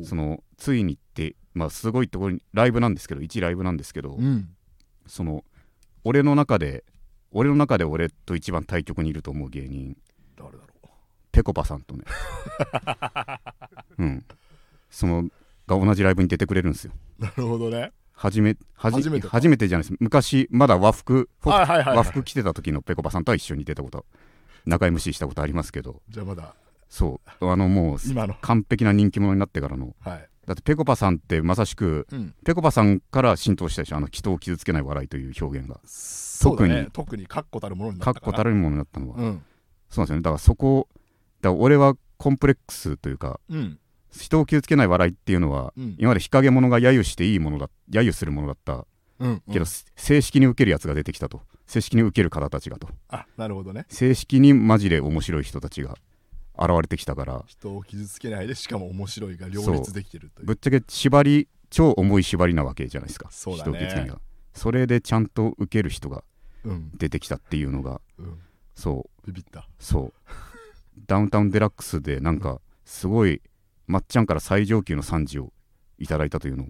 [0.04, 4.48] そのついにってまあすごいところにライブなんですけど一ライブなんですけど、うん。
[5.06, 5.44] その
[6.04, 6.84] 俺の中で
[7.32, 9.96] 俺の中で俺と一番対局にいると思う芸人。
[10.36, 10.66] 誰だろ
[11.36, 12.04] ぺこぱさんとね。
[13.98, 14.24] うん。
[14.88, 15.24] その
[15.66, 16.92] が同じライブに出てくれるんですよ。
[17.18, 19.30] うなるほどね初めはじ初めてか。
[19.30, 19.96] 初めてじゃないです。
[20.00, 21.96] 昔まだ和服はいはいはいはい。
[21.98, 24.06] 和服着てた時のぺこぱさんとは一緒に出たこと
[24.64, 26.00] 中 MC したことありますけど。
[26.08, 26.54] じゃあまだ。
[26.88, 27.46] そう。
[27.46, 28.34] あのもう今の。
[28.40, 29.94] 完璧な人気者になってからの。
[30.00, 30.28] はい。
[30.46, 32.34] だってぺこぱさんってまさしくうん。
[32.42, 35.78] ぺこぱさんから浸透したでしょあの人を傷つけない笑いという表現が。
[36.66, 36.84] ね。
[36.84, 38.32] 特特に確固たるものにな確ったから。
[38.32, 39.42] 固たるものになったのは、うん。
[39.90, 40.22] そうなんですよね。
[40.22, 40.88] だからそこ
[41.42, 43.78] だから俺はコンプレックスというかうん
[44.10, 45.94] 人を傷つけない笑いっていうのは、うん。
[45.98, 48.86] 今まで日陰者が揶揄していいものだ揶揄するものだった
[49.18, 49.64] うんけど、
[49.96, 51.42] 正式に受けるやつが出てきたと。
[51.66, 52.88] 正式に受ける方たちがと。
[53.08, 53.86] あなるほどね。
[53.88, 55.96] 正式にマジで面白い人たちが
[56.58, 60.46] 現れてきたから人を傷つけないでしかも面白いが両立できてるという。
[60.46, 63.28] ぶっちゃけ縛り超重い縛りなわけじゃないですか。
[63.30, 63.70] そうだね。
[63.70, 64.20] 人を傷つけないが
[64.54, 66.22] それでちゃんと受ける人が
[66.64, 66.90] うん。
[66.96, 68.38] 出てきたっていうのがうん。
[68.74, 69.26] そう。
[69.26, 69.68] ビビった。
[69.78, 70.30] そう。
[71.06, 73.42] ダウンタウンデラックスでなんかすごい
[73.86, 75.52] まっちゃんから最上級の賛辞を
[75.98, 76.66] いただいたというのを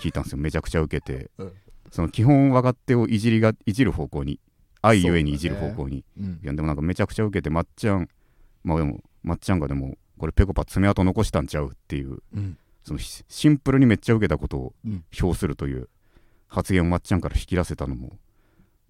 [0.00, 0.38] 聞いたんですよ。
[0.42, 1.52] めちゃくちゃ受けて、うん。
[1.90, 4.40] その基本若手をいじりがいじる方向に
[4.80, 6.40] 愛ゆえにいじる方向に、うん。
[6.42, 8.08] いやでもなんかめちゃくちゃ受けてまっちゃん
[8.64, 12.58] まあでもまっちゃんがでもこれぺこぱ爪痕残したんちゃうっていううん。
[12.84, 15.88] そのシシンプルにめっちゃ受けたことをうん評するという
[16.48, 18.18] 発言をまっちゃんから引き出せたのも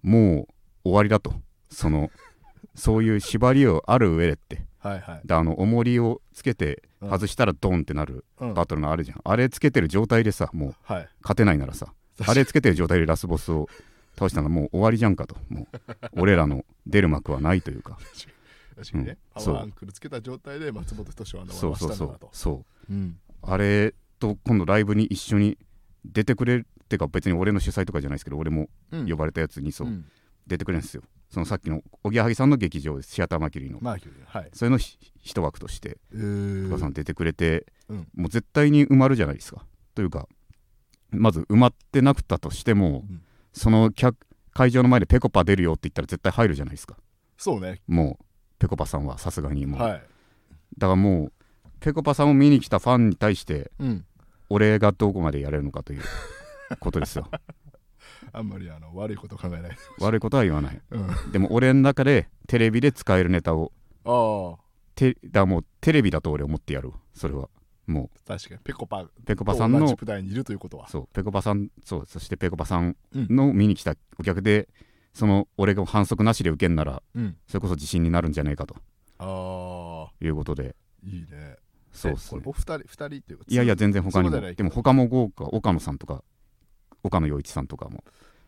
[0.01, 0.47] も
[0.83, 1.33] う終わりだと。
[1.69, 2.11] その
[2.75, 4.65] そういう縛りをある上でって。
[4.79, 5.21] はいはい。
[5.25, 8.53] だあの重りをつけてうん外したらドンってなるうん。
[8.53, 11.09] バトルのあるじゃん、あれつけてる状態でさもうはい。
[11.21, 11.93] 勝てないならさ
[12.25, 13.67] あれつけてる状態でラスボスを
[14.15, 15.35] 倒したのはもう終わりじゃんかと。
[15.49, 15.77] もう
[16.21, 17.97] 俺らの出る幕はないというか。
[18.75, 19.11] 確かにね。
[19.11, 19.17] うん。
[19.33, 19.57] パそう。
[19.57, 22.19] アンクルつけた状態で松本人志はそうそうそう。
[22.31, 22.93] そう。
[22.93, 23.17] うん。
[23.41, 25.57] あれと今度ライブに一緒に
[26.05, 30.05] 出てくれるってか別に俺の主催とかじゃないですけど俺もうん呼ばれたやつにそう、うん。
[30.47, 34.01] 出てくれるんですよそのさっきのおぎやはぎさんの劇場シアターマーキュリーの、はい。
[34.53, 38.07] それのひ一枠としてえお母さんー出てくれて、うん。
[38.13, 39.65] もう絶対に埋まるじゃないですか。
[39.95, 40.27] というか
[41.09, 43.23] まず埋まってなくったとしても、うん。
[43.51, 44.15] その客
[44.53, 46.97] 会場の前でペコパ出るよって言ったら絶対入るじゃないですか。
[47.35, 47.81] そうね。
[47.87, 48.25] もう
[48.59, 50.03] ペコパさんはさすがにもう、はい。
[50.77, 51.33] だからもう
[51.79, 54.05] ペコパさんを見に来たファンに対してうん。
[54.49, 56.03] 俺がどこまでやれるのかという
[56.79, 57.27] ことですよ
[58.33, 59.77] あんまりあの悪いこと考えない。
[59.99, 60.81] 悪いことは言わない。
[60.91, 61.09] うん。
[61.09, 63.71] あでも俺の中でテレビで使えるネタを
[64.05, 64.57] あ
[64.95, 66.91] てだもうテレビだと俺思ってやる。
[67.13, 67.49] それは。
[67.85, 68.61] も確かに。
[68.63, 69.01] ペコパ。
[69.01, 70.87] うペコパさんの台にいるということは。
[70.87, 71.09] そう。
[71.13, 72.05] ペコパさんそう。
[72.05, 73.27] そしてペコパさんうん。
[73.29, 74.69] の見に来たお客で
[75.13, 77.37] その俺が反則なしで受けんならうん。
[77.47, 78.75] それこそ自信になるんじゃねえかと。
[79.19, 80.25] ああ。
[80.25, 80.75] いうことで。
[81.03, 81.57] いいね。
[81.91, 82.41] そうっすね。
[82.41, 84.39] えこれお二人二人っていうかいやいや全然他にも。
[84.39, 86.23] でも他も豪華岡野さんとか
[87.03, 88.03] 岡野陽一さんとかも。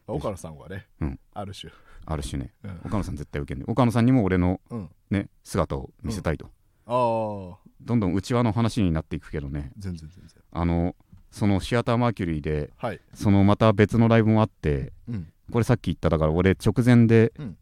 [0.08, 1.20] 岡野さんはね、うん。
[1.34, 1.72] ある種、
[2.06, 2.54] あるしね。
[2.64, 4.90] うん、岡野さん絶対受けんね岡野さんにも俺のうん。
[5.10, 6.48] ね姿を見せたいと、
[6.88, 7.70] ああ。
[7.82, 9.72] どんどん内輪の話になっていくけどね。
[9.78, 10.44] 全然全然。
[10.52, 10.96] あの
[11.32, 13.00] そのシアターマーキュリーではい。
[13.14, 15.32] そのまた別のライブもあってうん。
[15.52, 17.58] これさっき言っただから俺直前でうん。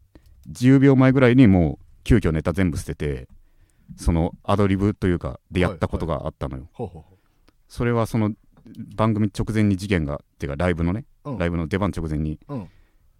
[0.50, 3.28] 10秒前ぐらいにもう急遽ネタ全部捨てて
[3.96, 7.16] そのアドリブというかでやったことがあったのよ、ほうほうほ
[7.68, 8.32] それはその
[8.96, 11.38] 番組直前に事件がっていうかライブのね、うん。
[11.38, 12.68] ライブの出番直前にうん。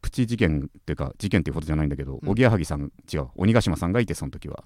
[0.01, 2.31] プチ事件っていうか事件っていうことじゃないんだけどうん。
[2.31, 4.65] おぎやはぎさん違う鬼ヶ島さんがいてその時は。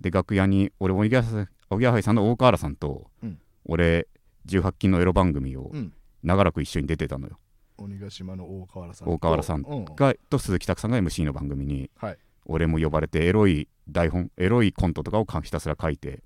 [0.00, 3.38] で楽屋に俺おぎやはおぎやはぎさんの大河原さんと、うん。
[3.66, 4.08] 俺
[4.46, 5.92] 18金のエロ番組をうん。
[6.22, 7.38] 長らく一緒に出てたのよ、
[7.76, 9.12] 鬼ヶ島の大河原さんと。
[9.12, 9.84] 大河原さんうん。
[9.84, 12.18] がと鈴木拓さんが MC の番組にはい。
[12.46, 16.22] 俺も呼ばれてエロい台本エロいコントとかをかひたすら書いて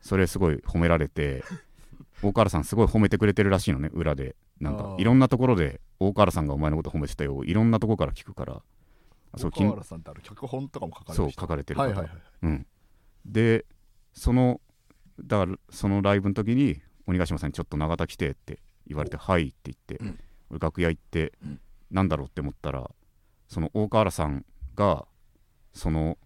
[0.00, 1.44] それすごい褒められて
[2.22, 4.36] 大河原さんすごい褒めてくれてるらしいのね裏で。
[4.60, 7.42] なんかいろんなところで大河原さんがお前のこと褒めてたよ。
[7.44, 8.62] いろんなところから聞くから。
[9.36, 12.10] そう大河原さんってある脚本とかも書かれるそう人書かれてる方、はいはいはい。
[12.42, 12.66] うん、
[13.24, 13.64] で
[14.12, 14.60] その
[15.20, 20.18] だからそのライブの時に鬼ヶ島さんにちょっと永田来てって言われてはいって言って、うん。
[20.50, 21.60] 俺楽屋行って、うん。
[21.90, 22.90] なんだろうって思ったら
[23.48, 24.44] その大河原さん
[24.76, 25.06] が
[25.74, 26.16] その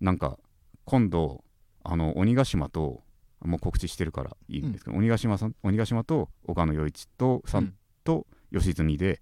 [0.00, 0.38] なんか
[0.84, 1.44] 今度
[1.84, 3.02] あの鬼ヶ島と
[3.44, 7.74] もう告知してるからいいんですけど、鬼ヶ島さん鬼ヶ島と岡野陽一とさん、うん。
[8.04, 9.20] と吉住で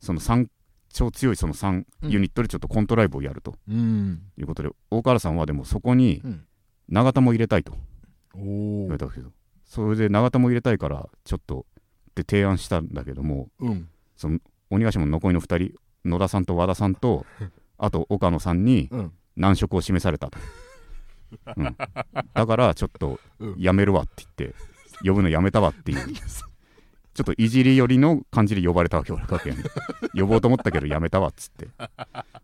[0.00, 0.46] その3
[0.90, 2.10] 超強いその3うん。
[2.10, 3.56] ユニットでちょっとコントライブをやると。
[3.68, 4.22] うん。
[4.38, 6.44] いうことで、大河原さんはでもそこにうん。
[6.88, 7.72] 永田も入れたいと。
[8.34, 9.30] お言われおたけど
[9.64, 11.66] それで永田も入れたいからちょっと
[12.10, 13.88] って提案したんだけどもうん。
[14.16, 14.38] その
[14.70, 17.24] 鬼ヶ島の残りの2人野田さんと和田さんと
[17.78, 19.12] あと岡野さんにうん。
[19.36, 20.38] 難色を示されたと、
[21.56, 21.76] うん、
[22.34, 23.54] だからちょっとうん。
[23.58, 24.54] やめるわって言って
[25.04, 26.14] 呼ぶのやめたわっていう。
[27.14, 29.22] ちょっといじり寄りの感じで呼ばれたわけ俺
[30.14, 31.68] 呼ぼうと思ったけどやめたわっつって、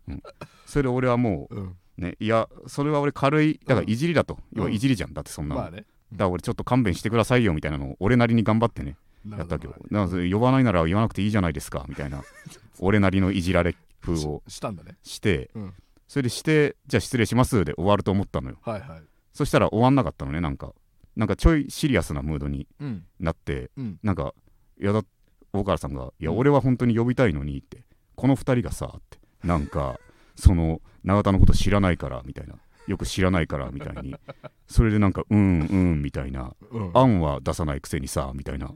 [0.07, 0.23] うん、
[0.65, 1.63] それで俺はもうん。
[1.67, 4.59] うねいやそれは俺軽いだからいじりだと、うん。
[4.59, 5.77] 要はいじりじゃんだってそんなの、まあね。
[5.77, 8.95] だから俺ちょっと勘弁してくださいよみたいなのを俺なりに頑張ってね。
[9.29, 12.23] やったわけどだから呼ばないなら言わなくていいじゃないですかみたいな。
[12.79, 14.95] 俺なりのいじられ風をししたんだね。
[15.03, 15.73] してうん
[16.11, 18.57] それでしてじゃあ失礼しますで終わると思ったのよ。
[18.63, 19.01] はいはい。
[19.31, 20.73] そしたら終わんなかったのねなんか。
[21.15, 23.05] なんかちょいシリアスなムードにうん。
[23.17, 23.97] なってうん。
[24.03, 24.33] なんか
[24.77, 25.03] いやだ
[25.53, 26.37] 大川さんが「いやうん。
[26.37, 27.85] 俺は本当に呼びたいのに」って
[28.17, 29.19] この2人がさって。
[29.47, 30.01] なんか
[30.35, 32.55] その永田のこと知らないからみたいな。
[32.87, 34.13] よく知らないからみたいに。
[34.67, 36.53] それでなんかうんうんみたいな。
[36.71, 36.91] うん。
[36.93, 38.69] 案は出さないくせにさみたいな。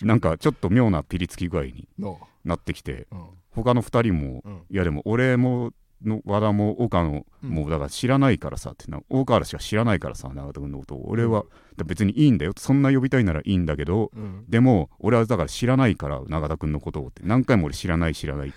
[0.00, 2.18] なんかちょっと妙なピリつき具合にの。
[2.42, 3.06] なってきて。
[3.10, 3.26] うん。
[3.50, 4.62] 他の2人もうん。
[4.70, 11.08] いやでも俺もの和田も岡野もだから知らないからさってな大河原しか知らないからさ永田君のことを。
[11.08, 11.44] 俺は
[11.76, 12.52] だ別にいいんだよ。
[12.56, 14.44] そんな呼びたいならいいんだけどうん。
[14.48, 17.22] でも俺はだから知らないから永田君のことをって。
[17.24, 18.56] 何回も俺知らない知らないって。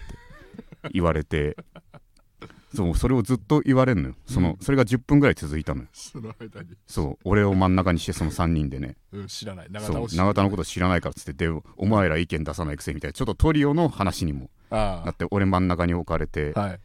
[0.94, 1.58] 言われて。
[2.76, 4.16] そうそれをずっと言われるのよ。
[4.26, 4.58] その、うん。
[4.60, 5.88] それが10分ぐらい続いたのよ。
[5.94, 6.70] その間に。
[6.88, 8.98] そう俺を真ん中にしてその3人でね。
[9.12, 9.68] うん知らない。
[9.70, 13.14] 長そう田田のこと知らないからっつってでお前ら意見出さないくせみたいな。
[13.14, 15.10] ちょっとトリオの話にもなあ。
[15.12, 16.80] って俺真ん中に置かれて、あはい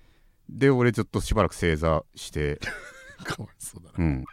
[0.48, 2.61] で俺ずっとしばらく正座して。
[3.24, 4.04] かわいそうだな。
[4.04, 4.24] うん。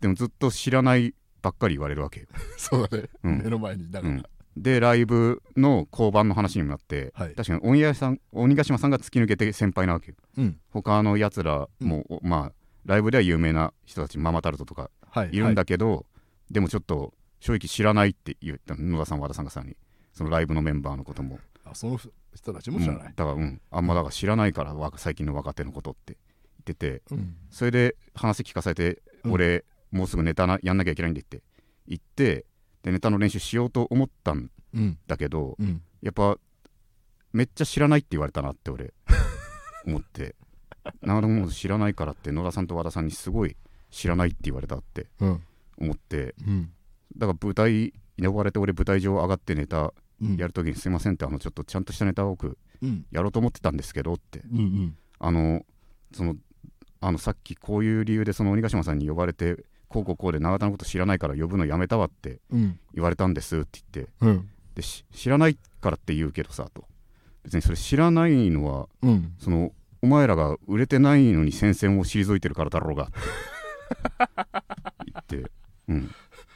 [0.00, 3.08] でもずっと知らないばっかり言われるわけよ、そうだね。
[3.22, 3.38] うん。
[3.38, 4.14] 目の前にだから。
[4.14, 4.24] うん、
[4.56, 7.34] でライブの交番の話にもなって、はい。
[7.34, 10.16] 確かに鬼ヶさん鬼ヶ島さんが突き抜けて先輩なわけよ。
[10.36, 10.58] うん。
[10.70, 12.52] 他のやつらも、まあ
[12.84, 16.06] ライブでは有名な人たちママタルトとかはいいるんだけど、
[16.50, 19.76] でもちょっと正直知らないって言った野田さん和田さんがさらに。
[20.14, 21.98] そのライブのメンバーのことも、あその
[22.34, 23.06] 人たちも知らない。
[23.06, 23.14] うん。
[23.14, 23.60] だからうん。
[23.70, 26.16] あんまだから知らないからわ最近の若手のことって言
[26.62, 27.02] ってて。
[27.10, 27.36] うん。
[27.50, 29.32] それで話聞かされて、うん。
[29.32, 31.42] 俺もうすぐネタなやんなきゃいけないんでって
[31.86, 32.44] 言って
[32.82, 34.98] でネタの練習しようと思ったんうん。
[35.06, 35.82] だけどうん。
[36.02, 36.36] やっぱ
[37.32, 38.92] めっちゃ知らないって言われたなって俺。
[39.86, 40.34] 思って。
[41.02, 43.56] 長田も知らないからって野田さんと和田さんにすごい
[43.90, 45.42] 知らないって言われたってうん。
[45.78, 46.34] 思って。
[46.46, 46.72] うん。
[47.16, 53.04] だから舞台に呼ばれて俺舞台上上がってネタうんやるときにすいませんってあのちょっとちゃんとしたネタを僕うん。
[53.10, 54.42] やろうと思ってたんですけどって。
[54.52, 54.96] うんうん。
[55.18, 55.64] あの
[56.12, 56.36] その
[57.00, 62.78] あのさっきこういう理由でその鬼ヶ島さんに呼ばれてこうこうこうで永田のこと知らないから呼ぶのやめたわってうん。
[62.94, 64.12] 言われたんですって言って。
[64.20, 64.48] うん。
[64.74, 66.84] でし知らないからって言うけどさと。
[67.44, 69.34] 別にそれ知らないのはうん。
[69.38, 69.72] その
[70.02, 73.04] お前らが売れてないのに戦線を退いてるからだろうが。
[73.04, 73.08] っ
[75.26, 75.50] て言って、
[75.88, 76.10] うん、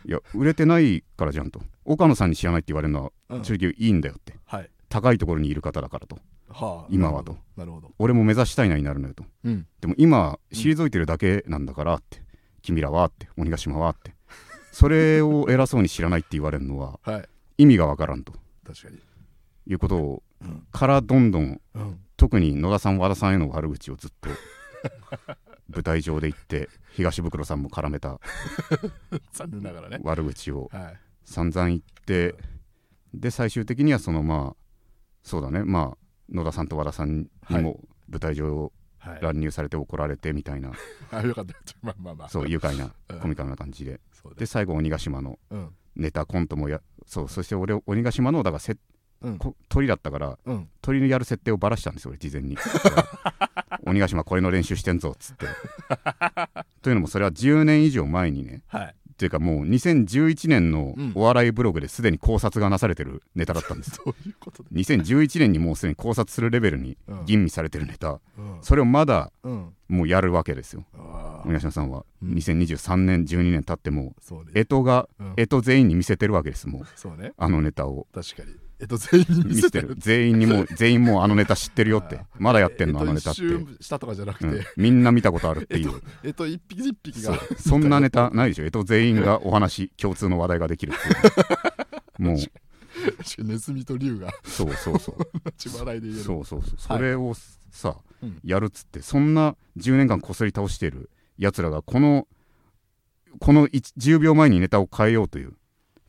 [0.06, 1.60] いや売れてないからじゃんと。
[1.84, 3.44] 岡野さんに知らないって言われるのはうん。
[3.44, 4.34] 正直いいんだよって。
[4.46, 4.70] はい。
[4.88, 6.18] 高いところにいる方だからと。
[6.50, 7.36] はあ今はと。
[7.56, 7.90] なるほど。
[7.98, 9.24] 俺も目指したいなになるのよと。
[9.44, 9.66] うん。
[9.80, 12.22] でも今退いてるだけなんだからって、
[12.62, 13.28] 君らはって。
[13.36, 14.14] 鬼ヶ島はって。
[14.72, 17.28] それを偉そうに知らないって言われるのは はい。
[17.58, 18.32] 意味がわからんと。
[18.66, 18.98] 確かに。
[19.66, 20.66] いうことをうん。
[20.70, 22.00] からどんどんうん。
[22.16, 24.28] 特に野田さん和田さんへの悪口をずっと
[25.74, 28.20] 舞台上で言って東袋さんも絡めた
[29.32, 29.98] 残念ながらね。
[30.02, 30.98] 悪口をはい。
[31.24, 32.34] 散々言って
[33.14, 34.56] で最終的にはそのまあ
[35.22, 35.64] そうだね。
[35.64, 35.98] まあ
[36.30, 39.18] 野田さんと和田さんにも舞台上をはい。
[39.22, 40.72] 乱入されて怒られてみたいな、
[41.12, 41.54] あよかった。
[41.82, 42.28] まあまあまあ。
[42.28, 43.20] そう愉快なうん。
[43.20, 44.00] コミカルな感じで。
[44.36, 45.74] で最後鬼ヶ島のうん。
[45.94, 48.76] ネタコントもやそうそして俺鬼ヶ島のだからせ
[49.68, 50.68] 鳥だったからうん。
[50.82, 52.56] 鳥のやる設定をばらしたんですよ俺事前に
[53.86, 55.46] 鬼ヶ島これの練習してんぞっつって。
[56.82, 58.62] というのもそれは10年以上前にね。
[58.68, 58.94] はい。
[59.12, 61.12] っていうかもう2011年のうん。
[61.16, 63.90] お笑いブログですでに考察がなされてるネタだったんです。
[63.98, 67.24] そういうことで2011年にもうすでに考察するレベルにうん。
[67.26, 68.20] 吟味されてるネタ。
[68.38, 68.58] うん。
[68.62, 69.72] それをまだうん。
[69.88, 70.84] もうやるわけですよ。
[70.94, 72.34] ああ鬼ヶ島さんはうん。
[72.34, 75.34] 2023年12年経っても干支がうん。
[75.36, 76.86] 干支全員に見せてるわけですもう。
[76.94, 77.32] そうね。
[77.36, 78.06] あのネタを。
[78.14, 79.94] 確かにえっと全員に見せてる。
[79.98, 82.20] 全員にもう 全員もうあのネタ知ってるよって。
[82.38, 83.40] まだやってんのあのネタって、
[83.80, 84.58] したとかじゃなくうん。
[84.58, 86.00] て、みんな見たことあるっていう。
[86.22, 87.38] えっと一匹一匹が。
[87.56, 88.70] そんなネタないでしょ。
[88.70, 92.22] 干支全員がお話共通の話題ができるっていう。
[92.22, 92.36] もう。
[93.44, 94.32] ネズミと竜が。
[94.44, 95.52] そうそうそう。
[95.56, 96.74] 血笑いで言えるそうそうそう。
[96.78, 97.02] そ はい。
[97.02, 97.34] れを
[97.70, 98.38] さ、うん。
[98.44, 102.26] やるっつってそんな10年間こすり倒してるやつらがこの
[103.40, 105.52] この1 10秒前にネタを変えようという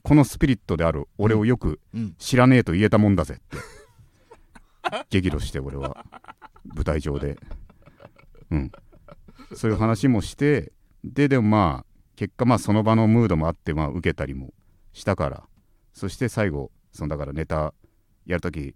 [0.10, 2.16] このスピリットである俺をよくうん。
[2.18, 3.58] 知らねえと言えたもんだぜって。
[5.22, 6.04] 激怒して俺は。
[6.64, 7.38] 舞台上で。
[8.50, 8.72] うん。
[9.54, 14.52] そういう話もしてででもまあ結果まあその場のムードもあってまあ受けたりも
[14.94, 15.48] したから。
[15.94, 17.76] そして最後そのだからネタ
[18.26, 18.74] やるとき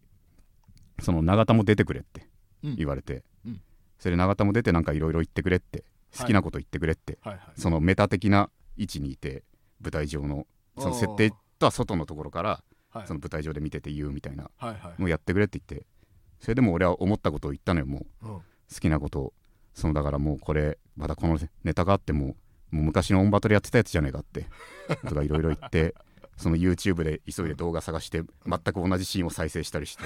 [0.99, 2.29] その永田も出てくれって
[2.61, 2.75] うん。
[2.75, 3.61] 言われて、うん。
[3.97, 5.83] それ永田も出てなんかいろいろ言ってくれって。
[6.15, 7.59] 好きなこと言ってくれって、はいはい。
[7.59, 9.43] そのメタ的な位置にいて
[9.81, 10.45] 舞台上の
[10.77, 13.07] その設定とは外のところからはい。
[13.07, 15.01] その舞台上で見てて言うみたいなはいはい。
[15.01, 15.85] もうやってくれって言って
[16.39, 18.27] それでも俺は思ったことを言ったのよもう。
[18.27, 18.33] うん。
[18.35, 18.43] 好
[18.79, 19.33] きなことを。
[19.73, 22.35] そのだからもうこれまたこのネタがあっても
[22.69, 24.47] もう昔のオンバトでやってたやつじゃねえかって
[25.07, 25.95] とかいろいろ言って
[26.37, 30.03] その YouTube で急いで動画探して全く同じシーンを再生したりして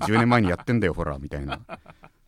[0.00, 1.60] 10年前にやってんだよほらみたいな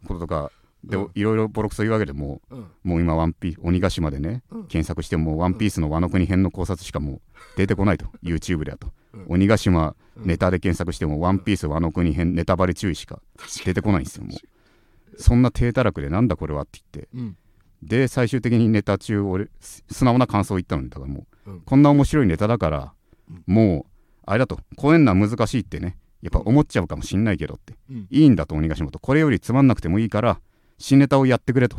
[0.07, 0.51] こととか
[0.85, 1.11] でうん。
[1.15, 2.59] いろいろボロクソ言うわけでもうん。
[2.61, 4.67] うもう今ワンピ鬼ヶ島でねうん。
[4.67, 7.21] 検索してもワンピースの和の国編の考察しかもう
[7.57, 8.07] 出てこないと。
[8.23, 8.89] YouTube でだと。
[9.15, 9.25] うん。
[9.29, 10.27] 鬼ヶ島うん。
[10.27, 13.21] ネタで検索してもワンピース和の国編ネタバレ注意しか
[13.65, 15.21] 出てこないんですよもう。
[15.21, 17.37] そんな低たらくでなんだこれはって言って。
[17.83, 21.61] で最終的にネタ中俺す素直な感想を言ったのにだからもう、うん。
[21.61, 22.93] こんな面白いネタだから、
[23.31, 23.43] うん。
[23.47, 23.91] もう
[24.27, 24.61] あれだと。
[24.77, 25.97] こういうのは難しいってね。
[26.21, 28.07] やっぱ思っちゃうかもしんないけどって、うん。
[28.11, 28.99] いいんだと鬼ヶ島と。
[28.99, 30.41] これよりつまんなくてもいいから
[30.79, 31.79] 新ネタをやってくれと。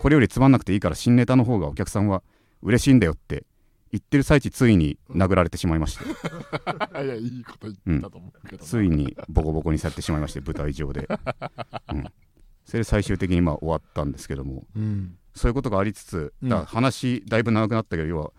[0.00, 2.22] これよりつまんなくていいから新ネタの方がお客さんは
[2.62, 3.44] 嬉しいんだよって
[3.90, 6.04] 言ってる最中ついに殴られてしまいまして、
[7.04, 8.68] いやいいこと言ったと思うけどな。
[8.68, 11.08] ついにボコボコにされてしまいまして舞台上で、
[11.92, 12.04] うん、
[12.64, 14.64] それで最終的にまあ終わったんですけども。
[14.76, 15.16] うん。
[15.34, 16.48] そういうことがありつつ、うん。
[16.48, 18.30] だ話だいぶ長くなったけど要は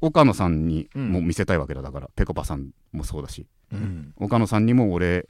[0.00, 1.10] 岡野さんにうん。
[1.10, 3.46] も見せたいわけだだから、ぺこぱさんもそうだし。
[3.72, 4.14] うん。
[4.16, 5.28] 岡野さんにも俺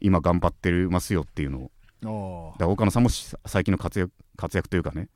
[0.00, 1.81] 今頑張ってますよっていうのをあ
[2.58, 5.08] だ岡野さんもし最近の活躍活躍というかね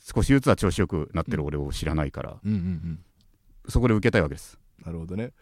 [0.00, 3.04] 少しずつは調子よくなってる俺を知らないから、うんうんうん。
[3.68, 5.32] そこで受けたいわけです、なるほどね。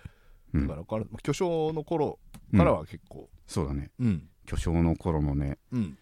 [0.53, 0.67] うん。
[0.67, 2.19] だからこれ巨匠の頃
[2.55, 3.31] からは結構。
[3.47, 3.91] そうだね。
[3.99, 4.29] うん。
[4.45, 5.99] 巨匠の頃のねうん。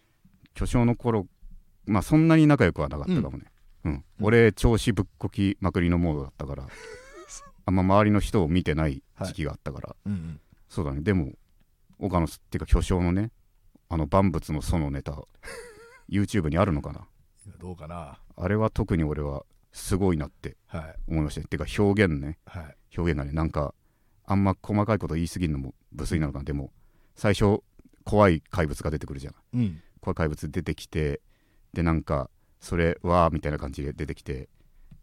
[0.55, 1.29] 巨匠の頃
[1.87, 3.45] まあそんなに仲良くはなかったかもね、
[3.85, 4.05] うん。
[4.21, 6.67] 俺調子ぶっこきまくりのモードだったから
[7.65, 10.41] あんま周りの人を見てない時期があったから、うんうん。
[10.69, 11.03] そうだね。
[11.03, 11.33] でも
[12.01, 13.31] 岡野っていうか巨匠のね
[13.88, 15.18] あの万物のそのネタ
[16.11, 17.07] YouTube にあるのかな？
[17.46, 18.18] 今どうかな？
[18.37, 20.94] あれは特に俺はすごいなってはい。
[21.09, 21.46] 思いましたね。
[21.48, 22.38] てか表現ね。
[22.46, 22.77] はい。
[22.96, 23.74] 表現がねなんか
[24.27, 26.44] あんま細かいこと言い過ぎるのも無粋なのかな。
[26.44, 26.72] でも
[27.14, 27.61] 最初
[28.05, 29.35] 怖い怪物が出てくるじゃん。
[29.55, 29.81] うん。
[30.01, 31.20] 怖い怪物出てきて
[31.72, 34.48] でなんかそれわーみたいな感じで出てきて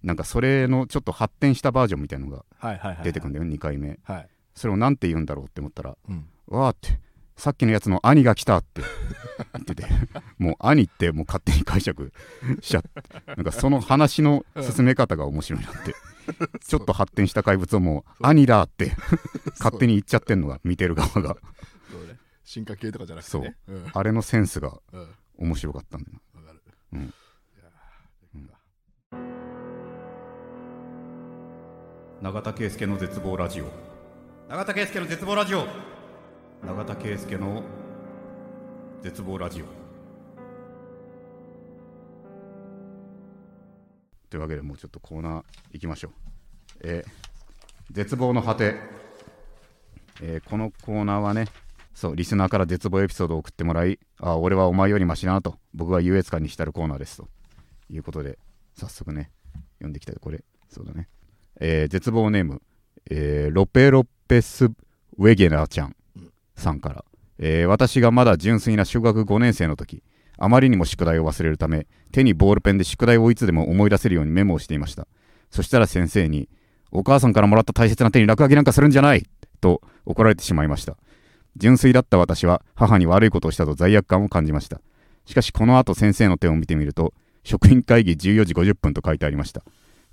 [0.04, 4.00] なんかそれのちょっと発展したバージョンみたいなのがはいはいはい出てくるんだよ、2回目。
[4.04, 4.28] はい。
[4.54, 6.28] それをなんて言うんだろうって思ったらうん。
[6.48, 7.00] わーって
[7.38, 8.82] さっきのやつの兄が来たって。
[9.54, 9.86] 言ってて。
[10.38, 12.14] もう兄ってもう勝手に解釈
[12.62, 12.90] しちゃって。
[13.36, 15.94] なんかその話の進め方が面白いなって。
[16.66, 18.94] ちょっと発展した怪物をもう兄だって。
[19.60, 21.36] 勝手に言っちゃってんのが見てる側が。
[21.92, 22.18] そうね。
[22.44, 23.56] 進化系とかじゃなくてね。
[23.68, 23.72] う。
[23.74, 23.92] んうん。
[23.94, 24.80] あれのセンスがわ
[25.38, 26.62] 面白かったんだよかる。
[26.94, 27.02] うん。
[27.02, 27.10] いや
[32.22, 33.66] 永田圭介の絶望ラジオ。
[34.48, 35.68] 永田圭介の絶望ラジオ
[36.66, 37.64] 永田圭介の
[39.02, 39.66] 絶望ラジオ。
[44.30, 46.12] というわけでもうちょっとコーナー行きましょう。
[46.82, 47.26] えー
[47.92, 48.76] 絶望の果て、
[50.24, 51.46] えーこのコーナーはね
[51.94, 57.28] そうリスナーから絶望エピソードを送ってもらいあ俺はお前よりマシなと僕は優越感に浸るコーナーですと。
[57.92, 58.40] いうことで
[58.76, 59.30] 早速ね
[59.78, 61.08] 読んでいきたいこれそうだね。
[61.60, 62.62] えー絶望ネーム、
[63.12, 65.96] えーロペロペス・ウェゲナちゃん。
[66.56, 67.06] さんから、
[67.38, 70.04] えー私がまだ純粋な小学5年生の時
[70.38, 75.08] あまりにも宿題を忘れるため手にボールペンで宿題をいつでも思い出せるようにメモをしていました。
[75.52, 76.50] そしたら先生に
[76.92, 79.26] 「お母さんからもらった大切な手に落書きなんかするんじゃない!」
[79.62, 80.98] と怒られてしまいました。
[81.58, 84.82] 純粋だった私は母に悪いことをしたと罪悪感を感じました。
[85.26, 87.14] しかしこの後先生の手を見てみると
[87.44, 89.64] 職員会議14時50分と書いてありました。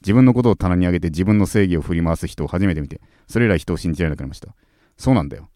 [0.03, 4.55] 自分のことを棚に上げて自分の正義を振り回す人を初めて見てそれ以来人を信じられなくなりました。
[4.97, 5.49] そうなんだよ。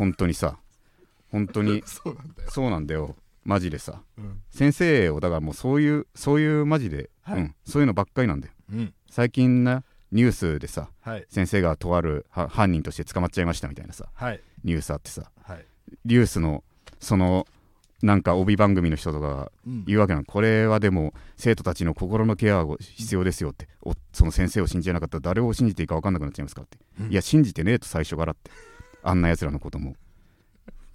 [0.00, 0.56] 本当にさ
[1.30, 2.50] 本当に そうなんだよ。
[2.50, 3.16] そうなんだよ。
[3.44, 4.00] マジでさ。
[4.16, 4.40] うん。
[4.50, 7.40] 先生をだからもうそういうそういうマジで、はい。
[7.40, 8.54] うん、そういうのばっかりなんだよ。
[8.72, 8.94] うん。
[9.10, 11.26] 最近なニュースでさはい。
[11.28, 14.40] 先生がとあるは犯人として捕まっちゃいましたみたいなさはい。
[14.64, 15.66] ニュースあってさはい。
[16.06, 16.64] ニュースの
[16.98, 17.46] その
[18.00, 19.84] なんか帯番組の人とかがうん。
[19.84, 20.24] 言うわけなの。
[20.24, 23.68] これはでも生徒たちの心のケアが必要ですよって。
[23.82, 27.12] おその先生を信じなかったら誰を信じていいか分かんなくなっちゃいますかって、うん。
[27.12, 28.50] いや信じてねえと最初からって
[29.02, 29.94] あんなやつらのことも。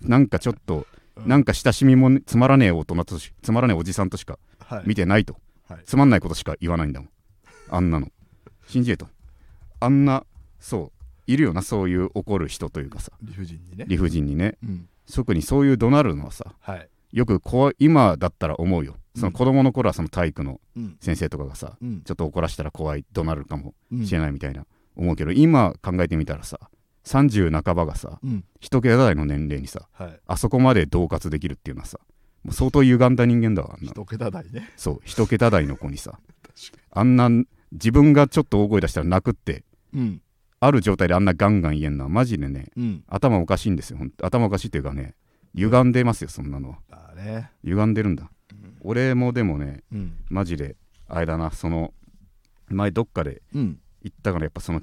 [0.02, 4.84] なんかちょっとうんなんか親しみもねつまらねえ大人としつまらねえおじさんとしかはい。
[4.86, 5.38] 見てないと、
[5.70, 5.80] はい。
[5.86, 7.10] つまんないことしか言わないんだもん。
[7.70, 8.08] あんなの。
[8.68, 9.08] 信じえと。
[9.80, 10.26] あんな
[10.60, 10.92] そ
[11.28, 13.12] ういるよなそういう怒る人というかさ。
[13.22, 13.86] 理不尽にね。
[13.88, 14.58] 理不尽にね。
[14.64, 14.90] うん。
[15.14, 16.90] 特にそういう怒鳴るのはさはい。
[17.14, 18.96] よくこう今だったら思うよ。
[19.16, 20.98] その子供の頃はその体育のうん。
[21.00, 22.02] 先生とかがさうん。
[22.02, 24.06] ちょっと怒らしたら怖い怒鳴るかもうん。
[24.06, 24.66] しれないみたいな
[24.96, 26.60] 思うけど今考えてみたらさ
[27.06, 28.44] 30半ばがさうん。
[28.60, 30.20] 一桁台の年齢にさはい。
[30.28, 32.00] あそこまで恫喝できるっていうのはさ
[32.44, 34.72] もう相当歪んだ人間だわ一桁台ね。
[34.76, 36.20] そう一桁台の子にさ
[36.92, 37.30] あんな
[37.72, 39.64] 自分がちょっと大声出したら泣くって
[39.94, 40.22] にうん。
[40.60, 43.04] ある状態であんなガンガン言えんのはマジでねうん。
[43.08, 45.16] 頭おかしいんですよ頭おかしいっていうかね
[45.56, 47.14] 歪んでますよそんなのは。
[47.16, 47.52] ね。
[47.64, 48.30] 歪んでるんだ。
[48.82, 50.14] 俺もでもねうん。
[50.30, 50.76] マジで
[51.08, 51.94] あれだなその
[52.70, 53.80] 前どっかでうん。
[54.02, 54.82] 言ったからやっぱその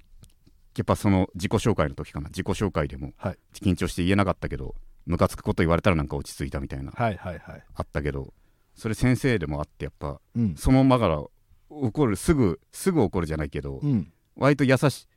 [0.76, 2.28] やっぱその自己紹介の時かな。
[2.28, 3.38] 自己紹介でもはい。
[3.54, 4.74] 緊張して言えなかったけど
[5.06, 6.92] ムカつくこと言われたらなんか落ち着いたみたいな。
[6.92, 7.64] はいはいはい。
[7.74, 8.32] あったけど
[8.74, 10.54] それ先生でもあってやっぱうん。
[10.56, 11.22] そのままから
[11.68, 14.12] 怒るすぐすぐ怒るじゃないけどうん。
[14.36, 15.08] 割と優しい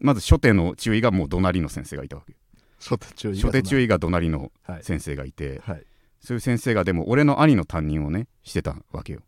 [0.00, 2.34] まず初手の注意がもう怒鳴りの先生がいたわけ。
[2.78, 4.82] 初手注意初手注意意が怒鳴りのはい。
[4.82, 5.84] 先生がいてはい。
[6.20, 9.20] そういう先生がでも俺の兄の担任をねしてたわけよ。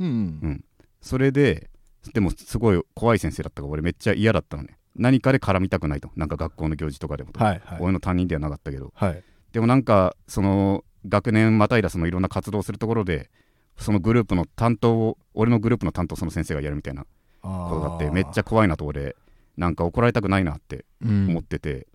[0.00, 0.08] うん。
[0.08, 0.10] う
[0.48, 0.64] ん。
[1.00, 1.70] それで
[2.14, 6.10] でもすごい怖い先生だったから俺めっちゃ嫌だったのね何かで絡みたくないと。
[6.16, 7.78] なんか学校の行事とかでも、はいはい。
[7.80, 8.92] 俺の担任ではなかったけど。
[8.94, 9.22] はい。
[9.52, 13.30] でもなんかその学年またいだそのいろんな活動するところで
[13.78, 17.06] そのグループの担当を俺のグループの担当をその先生がやるみたいな
[17.42, 19.16] ことがあってめっちゃ怖いなと俺
[19.56, 21.86] なんか怒られたくないなって思思ってて、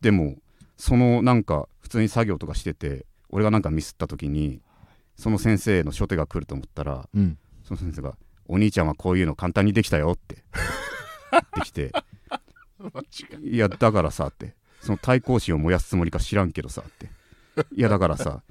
[0.00, 0.36] でも
[0.76, 4.60] そのなんか普通に作業とかしてて俺がなんかミスった時に
[5.16, 7.38] その先生の初手が来ると思ったらうん。
[7.64, 8.16] その先生が
[8.48, 10.42] 「お兄ちゃんはこういうの簡単にできたよ」って。
[11.30, 12.04] 言ってきてマジか
[13.42, 14.54] 「いやだからさ」って。
[14.80, 17.10] その対抗心を燃やすつもりか知らんけどさって
[17.74, 18.42] 「いやだからさ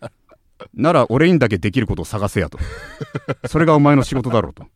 [0.73, 2.59] なら俺にだけできることを探せや」と
[3.47, 4.67] 「それがお前の仕事だろ」うと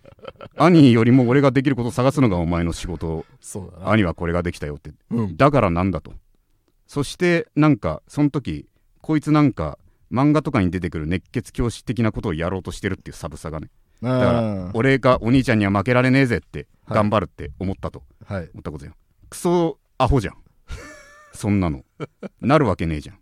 [0.56, 3.24] 「兄よりも俺ができることを探すのがお前の仕事。
[3.84, 4.92] 兄はこれができたよ」って。
[5.10, 5.36] うん。
[5.36, 6.12] だからなんだと。
[6.86, 8.66] そしてなんかその時
[9.00, 9.78] こいつなんか
[10.12, 13.70] 漫画とかに出てくる熱血教師的なことをやろうとしてるっていうサブさがね。
[14.00, 16.60] だだから俺がお兄ちゃんには負けられねえぜって。
[16.60, 18.02] はい頑張るって思ったと。
[18.24, 18.50] はい。
[18.52, 18.92] 思ったことよ
[19.30, 20.36] クソアホじゃん。
[21.32, 21.84] そんなの。
[22.40, 23.18] なるわけねえじゃん。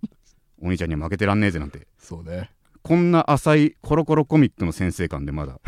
[0.62, 1.86] お兄ちゃんには負けてらんねえぜなんて。
[1.98, 2.50] そうね。
[2.82, 5.60] こんな浅いコロコロコミックの先生感でまだ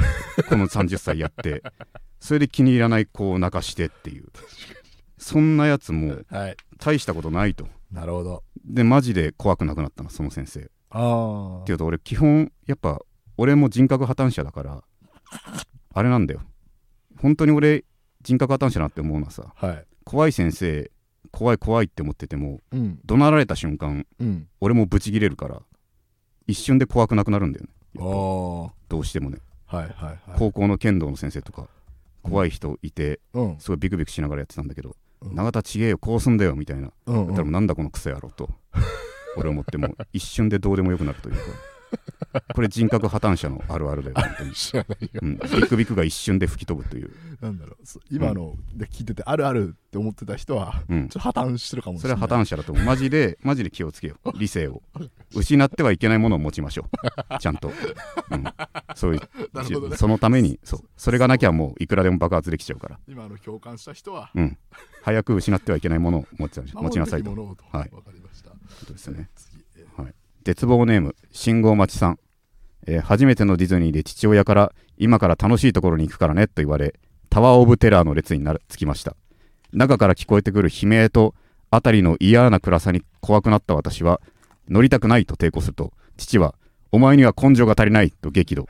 [0.49, 1.63] この30歳やって
[2.19, 4.27] それで気に入らない子を泣かしてっていう。
[5.17, 6.57] そんなやつもはい。
[6.79, 7.69] 大したことないと。
[7.91, 8.43] なるほど。
[8.65, 10.61] でマジで怖くなくなったのその先生。
[10.61, 13.01] ってああいうと俺基本やっぱ
[13.37, 14.85] 俺も人格破綻者だから
[15.93, 16.41] あれなんだよ
[17.25, 17.85] 本当に俺
[18.21, 19.85] 人格破綻者なって思うのはさはい。
[20.05, 20.91] 怖い先生
[21.31, 22.99] 怖い怖いって思っててもうん。
[23.07, 24.47] 怒鳴られた瞬間うん。
[24.61, 25.63] 俺もブチギレるから
[26.47, 27.71] 一瞬で怖くなくなるんだよね。
[28.91, 29.39] どうしてもね。
[29.73, 30.19] いはいはい。
[30.37, 31.67] 高校の剣道の先生とか
[32.23, 33.57] 怖い人いてうん。
[33.59, 36.93] すごいビクビクしながらやってたんだけど「うん永田ちげえよこうすんだよ」みたいな。
[37.07, 38.51] うんだったらなんだこのクソ野郎と
[39.39, 41.41] 俺思っても一瞬でどうでもよくなるというか
[42.55, 45.21] これ人格破綻者のあるあるだよ本当に、知らないよ。
[45.23, 47.87] うん、ビクビクが一瞬で吹き飛ぶという、なんだろう。
[47.87, 51.09] そ今ので聞いててあるあるって思ってた人はうん。
[51.09, 52.29] ちょっと破綻してるかもしそれれない。
[52.29, 52.85] は破綻者だと思う。
[52.87, 54.39] マジでマジで気をつけよう。
[54.39, 54.83] 理性を。
[55.35, 56.89] 失ってはいけないものを持ちましょ
[57.33, 57.39] う。
[57.39, 57.69] ちゃんと、
[58.31, 58.45] うん、
[58.95, 59.21] そういう
[59.91, 59.97] ね。
[59.97, 60.59] そのために。
[60.65, 60.81] そう。
[60.97, 62.99] それがなきゃもういくらでも爆発できちゃうから。
[63.09, 64.31] 今の共感した人は。
[64.35, 64.59] うん。
[65.03, 67.31] 早く失ってはいけないものを持ち持ちなさいと。
[67.31, 67.91] はい。
[67.93, 68.51] わかりました。
[68.51, 69.29] ことですね
[70.45, 72.19] 絶望ネーム信号待ちさん、
[72.87, 76.95] えー初めてのディズニーで父親から今から楽しいところに行くからねと言われ
[77.31, 79.17] タワー・オブ・テラーの列になるつきました。
[79.73, 81.35] 中から聞こえてくる悲鳴と
[81.71, 84.21] 辺りの嫌な暗さに怖くなった私は
[84.69, 86.55] 乗りたくないと抵抗すると父は
[86.93, 88.69] お前には根性が足りないと激怒。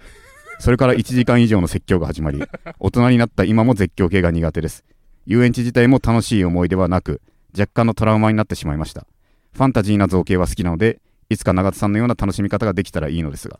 [0.60, 2.40] それから1時間以上の説教が始まり
[2.78, 4.84] 大人になった今も絶叫系が苦手です。
[5.26, 7.20] 遊園地自体も楽しい思い出はなく
[7.58, 9.08] 若干のトラウマになってしまいました。
[9.52, 11.00] ファンタジーな造形は好きなので
[11.30, 13.58] いつか永田さんのような楽しみ方ができたらいいのですが。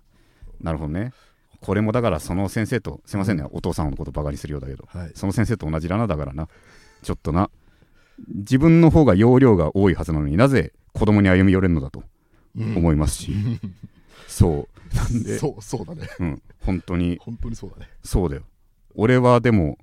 [0.61, 1.13] なるほどね。
[1.61, 5.13] これもだからその先生とすいませんね、お父さんのことバカにするようだけどはい。
[5.15, 6.49] その先生と同じだなだからな。
[7.03, 7.51] ちょっとな。
[8.29, 12.05] 自分の方が容量が多いはずなのになぜ子供に歩み寄れるのだと
[12.57, 12.77] うん。
[12.77, 13.33] 思いますし、
[14.29, 14.69] そう。
[14.95, 15.39] なんで？
[15.39, 16.09] そうそうだね。
[16.21, 16.43] うん。
[16.61, 17.19] 本当に。
[17.21, 17.89] 本当にそうだね。
[18.05, 18.43] そうだよ。
[18.95, 19.79] 俺はでも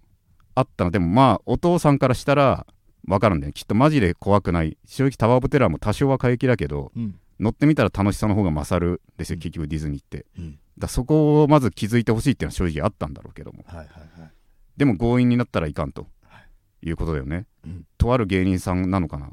[0.55, 0.91] あったな。
[0.91, 2.65] でもまあお父さんからしたら
[3.05, 4.77] 分かるんだよきっとマジで怖くない。
[4.85, 10.25] 正直タワー・オブ・テラーも多少は過激だけどうん乗ってみたら楽しさの方が勝るですよ結局ディズニーって。
[10.37, 10.59] うん。
[10.77, 13.63] だそこをまず気づいてほしいっていうのは正直あったんだろうけども。
[13.67, 13.87] はいはい
[14.21, 14.31] はい。
[14.77, 16.07] でも強引になったらいかんと
[16.83, 16.91] い。
[16.91, 17.85] うことだよね、うん。
[17.97, 19.31] とある芸人さんなのかな。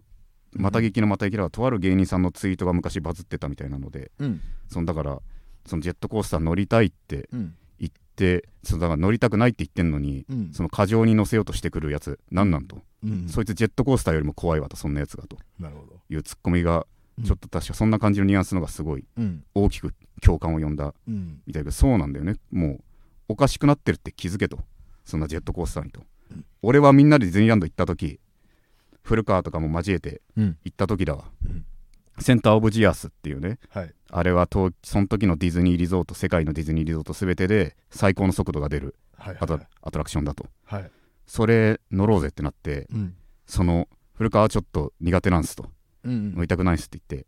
[0.52, 4.11] また劇のまた劇だがとある芸人さんのツイートが昔バズってたみたいなので。
[4.18, 4.40] うん。
[4.68, 5.20] そのだから
[5.66, 7.54] そのジェットコースター乗りたいってうん。
[7.78, 10.50] 言ってそのだから乗りたくないって言ってんのにうん。
[10.52, 13.28] その過剰に乗せようとしてくるやつなんなんと、うん。
[13.28, 15.36] そいつジェットコースターよりも怖いわとそんなやつがと。
[16.11, 16.84] いうツッコミがうん
[17.24, 19.44] ちょっと確かそんな感じのニュアンスのがすごいうん。
[19.54, 21.40] 大きく共感を呼んだうん。
[21.46, 22.36] みたいだけどそうなんだよね。
[22.50, 22.84] もう
[23.28, 24.60] おかしくなってるって気づけと。
[25.04, 26.44] そんなジェットコースターにと、うん。
[26.62, 28.20] 俺はみんなでディズニーランド行った時
[29.02, 30.58] 古川とかも交えてうん。
[30.64, 31.64] 行った時だわ、うん。
[32.20, 33.94] センター・オブ・ジアスっていうねはい。
[34.10, 40.46] あれはとその時のディズニーリゾート世界のディズニーリゾート全てで最高の速度が出るアトラクションだと。
[40.64, 40.90] はい。
[41.26, 43.14] それ乗ろうぜってなってうん。
[43.46, 45.70] その古川はちょっと苦手なんすと
[46.09, 47.26] うんたくないっすって言って。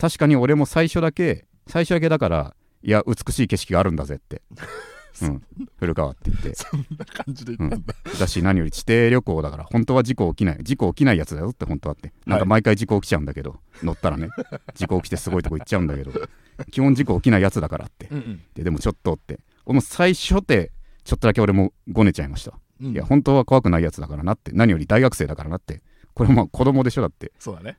[0.00, 4.42] 確かに俺も最初だけ最初だけだからいや美しい景色があるんだぜって、
[5.22, 5.42] うん、
[5.78, 6.54] 古川って言って。
[6.54, 7.94] そんな感じで言ったんだ。
[8.18, 12.12] だし何より地底旅行だから本当は事故起きない事故起きないやつだよって本当はって。
[12.26, 14.28] なんか毎回事故起きちゃうんだけど、乗ったらね。
[14.74, 16.12] 事故起きてすごいとこ行っちゃうんだけど
[16.70, 18.08] 基本事故起きないやつだからって。
[18.10, 18.42] うんうん。
[18.54, 19.40] ででもちょっとって。
[19.64, 20.70] 俺も最初って
[21.04, 22.92] ちょっとだけ俺もごねちゃいました、うん。
[22.92, 24.52] いや本当は怖くないやつだからなって。
[24.52, 25.82] 何より大学生だからなって。
[26.14, 27.32] これも子供でしょだって。
[27.38, 27.78] そうだね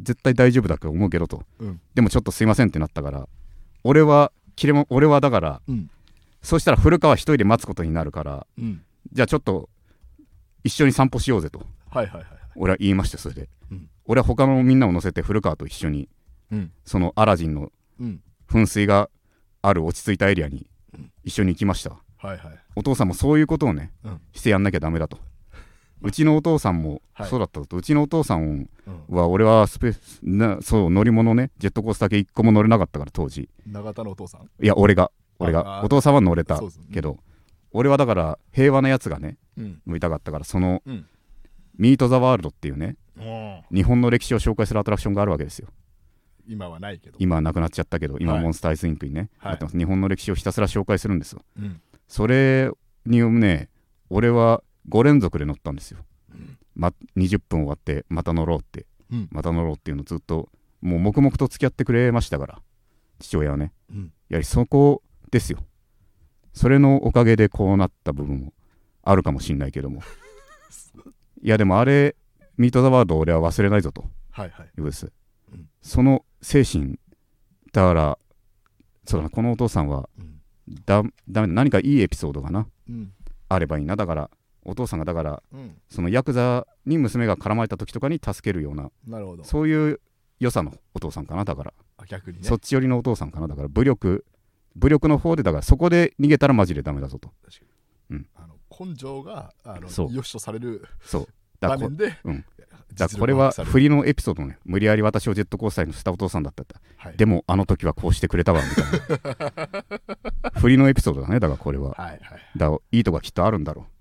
[0.00, 1.80] 絶対大丈夫だと思うけどと、うん。
[1.94, 3.28] でもちょっとすいませんってなったから
[3.84, 5.90] 俺は切れも俺はだからうん。
[6.42, 8.82] そうしたら古川一人で待つことになるからうん。
[9.12, 9.68] じゃあちょっと
[10.64, 11.66] 一緒に散歩しようぜと。
[11.90, 13.88] はいはいはい俺は言いましたそれで、うん。
[14.04, 16.08] 俺は他のみんなを乗せて古川と一緒に
[16.50, 16.72] うん。
[16.84, 17.70] そのアラジンの
[18.00, 18.20] うん。
[18.50, 19.08] 噴水が
[19.62, 20.66] ある落ち着いたエリアに
[21.24, 21.90] 一緒に行きました。
[22.18, 22.58] はいはい。
[22.76, 24.20] お父さんもそういうことをね、うん。
[24.32, 25.18] してやんなきゃダメだと
[26.02, 27.28] うちのお父さんもはい。
[27.28, 28.68] そうだったと、うちのお父さんうん。
[29.08, 33.48] は俺はスペースなそう乗り物ねジェットコースター系一個も乗れなかったから当時。
[33.66, 34.42] 永田のお父さん？
[34.42, 35.82] いや俺が俺が。
[35.84, 36.60] お父さんは乗れた
[36.92, 37.18] けど
[37.72, 39.80] 俺はだから平和なやつがねうん。
[39.86, 41.06] 乗りたかったからそのうん。
[41.78, 45.68] ミート・ザ・ワールドっていうねお日本の歴史を紹介するアトラクションがあるわけですよ。
[46.46, 47.16] 今はないけど。
[47.20, 48.42] 今はなくなっちゃったけど今はい。
[48.42, 49.52] モンスターアイスインクにね、はい。
[49.52, 49.78] なってます。
[49.78, 51.42] 日本の歴史をひたすら紹介するんですよ。
[51.56, 51.80] うん。
[52.08, 52.70] それ
[53.06, 53.68] にね
[54.10, 56.58] 俺は5連続で乗ったんですよ、うん。
[56.74, 58.86] ま、20分終わってまた乗ろうって。
[59.10, 59.28] うん。
[59.30, 60.48] また乗ろうっていうのをずっと
[60.80, 62.62] もう黙々と付き合ってくれましたから
[63.20, 63.72] 父親はね。
[63.90, 64.12] うん。
[64.28, 65.58] やはりそこですよ。
[66.52, 68.52] それのおかげでこうなった部分も
[69.02, 70.02] あるかもしんないけども。
[71.42, 72.16] いやでもあれ
[72.58, 74.04] ミート・ザ・ワールド俺は忘れないぞと。
[74.30, 74.66] はいはい。
[74.66, 74.80] い
[75.52, 75.68] うん。
[75.80, 76.98] その精神
[77.72, 78.18] だから
[79.04, 80.40] そうだなこのお父さんはうん。
[80.84, 83.12] だだ何かいいエピソードがなうん。
[83.48, 83.96] あればいいな。
[83.96, 84.30] だから
[84.64, 85.76] お父さんがだからうん。
[85.88, 88.90] そのヤクザに娘が絡まれた時とかに助けるような
[89.44, 90.00] そういう
[90.40, 92.44] 良さのお父さんかなだから、あ逆にね。
[92.44, 94.24] そっち寄りのお父さんかなだから武力
[94.74, 97.30] 武力の方でだからそこで逃げたらマジでダメだぞと。
[98.34, 100.08] あの根性があのそう。
[100.12, 101.28] 良しとされるそう。
[101.60, 101.90] だからう
[102.30, 102.44] ん。
[102.94, 106.64] 実だこれは振りのエピソードね無理やり私をジェットコースターに乗せたお父さんだった
[106.96, 107.16] はい。
[107.16, 109.30] でもあの時はこうしてくれたわみたい
[110.44, 110.50] な。
[110.60, 111.90] 振りのエピソードだねだからこれは。
[111.90, 112.20] はいはい
[112.56, 113.91] だいいとこがきっとあるんだろう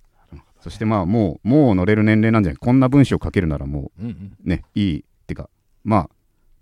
[0.61, 2.57] そしてまあもうもう乗れる年齢なんじゃない？
[2.57, 4.37] こんな文章書けるならもうんうん。
[4.45, 5.49] うねいいってか
[5.83, 6.07] ま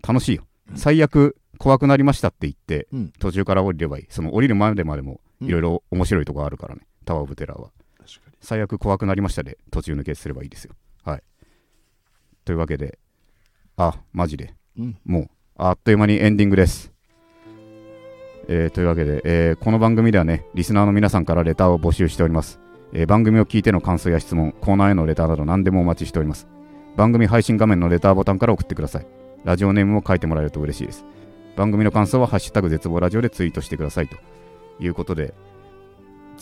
[0.03, 0.43] あ楽しいよ。
[0.71, 3.13] うん最悪怖くなりましたって言ってうん。
[3.19, 4.05] 途中から降りればいい。
[4.09, 5.47] その降りるまでまでもうん。
[5.47, 7.69] いろいろ面白いとこあるからねタワーオブテラーは
[8.41, 10.73] 最悪怖くなりましたで途中抜けすればいいですよ。
[11.03, 11.23] はい。
[12.45, 12.97] というわけで
[13.75, 14.53] あマジで。
[14.77, 14.97] うん。
[15.05, 16.93] もうあっという間にエンディングです。
[18.47, 22.59] えーというわけで、えーこの番組ではね、リスナーの皆さんからレターを募集しております。
[22.93, 26.47] えー番組を聞いての感想や質問、コーナーへのレターなど何でもお待ちしております。
[26.95, 29.07] 番組配信画面のレターボタンから送ってください。
[29.45, 31.05] ラジオネームも書いてもらえると嬉しいです。
[31.55, 34.17] 番組の感想は、ハッシュタグ絶望ラジオでツイートしてくださいと
[34.79, 35.33] いうことで、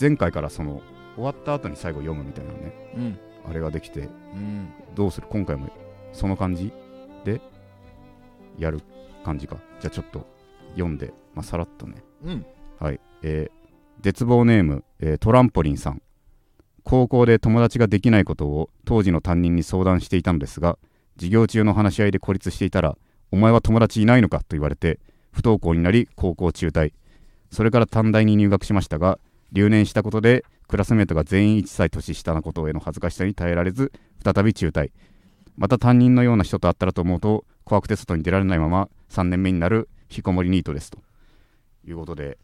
[0.00, 0.80] 前回からその
[1.16, 3.18] 終わった後に最後読むみたいなね、うん
[3.48, 5.26] あれができて、うんどうする？
[5.30, 5.70] 今回も
[6.12, 6.72] その感じ？
[7.24, 7.40] で
[8.58, 8.80] やる
[9.24, 9.56] 感じか。
[9.80, 10.26] じゃあちょっと
[10.72, 12.02] 読んで、まあ、さらっとね。
[12.24, 12.46] うん
[12.78, 13.00] はい。
[13.22, 13.58] えー
[14.00, 16.00] 絶望ネーム、えートランポリンさん。
[16.88, 20.78] 高校で友達ができないことを当時の担任に相談していたのですが、
[21.16, 22.96] 授業中の話し合いで孤立していたら、
[23.30, 24.98] お前は友達いないのかと言われて、
[25.30, 26.94] 不登校になり高校中退。
[27.50, 29.18] それから短大に入学しましたが、
[29.52, 33.92] 留年したことでクラスメートが全員1歳年下なことへの恥ずかしさに耐えられず、
[34.24, 34.90] 再び中退。
[35.58, 41.00] また担任のような人と会ったらと思うと、怖くて外に出られないまま3年目になる引きこもりニートですと
[41.86, 42.38] いうことで、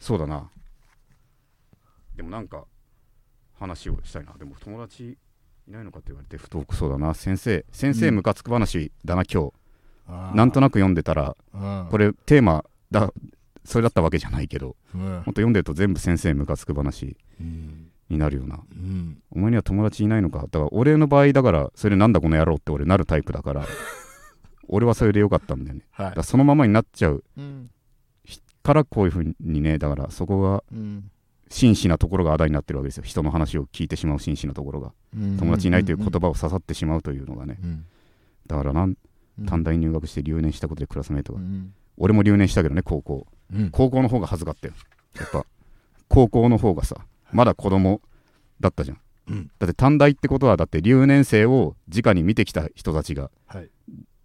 [0.00, 0.50] そうだな。
[2.16, 2.64] でもなんか
[3.54, 4.32] 話をしたいな。
[4.38, 5.16] でも友達
[5.68, 7.14] いないのかって言われて不登校そうだな。
[7.14, 9.50] 先生、先生うんムカつく話だな、今
[10.06, 10.36] あー日。
[10.36, 11.86] なんとなく読んでたら、うん。
[11.90, 13.12] これテーマだ、
[13.64, 15.00] それだったわけじゃないけど、うん。
[15.00, 17.90] ほんと読んでると全部先生ムカつく話うん。
[18.10, 18.60] になるよな。
[18.70, 19.22] うん。
[19.30, 20.40] お前には友達いないのか？
[20.40, 23.64] だから俺の場合だからそれでなんだこの野郎って俺なるタイプだから
[24.68, 25.86] 俺はそれでよかったんだよね。
[25.92, 26.14] はい。
[26.14, 27.70] だそのままになっちゃううん。
[28.62, 31.10] からこういうふうにねだからそこがうん
[31.54, 33.04] 真摯なところがあだになってるわけですよ。
[33.04, 34.92] 人の話を聞いてしまう真摯なところが。
[35.38, 37.58] 友達いないという言葉を刺さってしまうというのがね。
[37.62, 37.86] うん。
[38.48, 38.88] だからな
[39.46, 41.72] 短大に入学して留年したことでクラスメートがうん。
[41.96, 43.28] 俺も留年したけどね高校。
[43.54, 43.70] うん。
[43.70, 44.74] 高校の方が恥ずかったよ。
[45.16, 45.46] やっぱ。
[46.08, 46.96] 高校の方がさ
[47.30, 48.00] まだ子供
[48.58, 48.98] だったじゃん。
[49.28, 49.50] うん。
[49.60, 53.70] だって短大ってことはだって留年生を直に見てきた人たちがはい。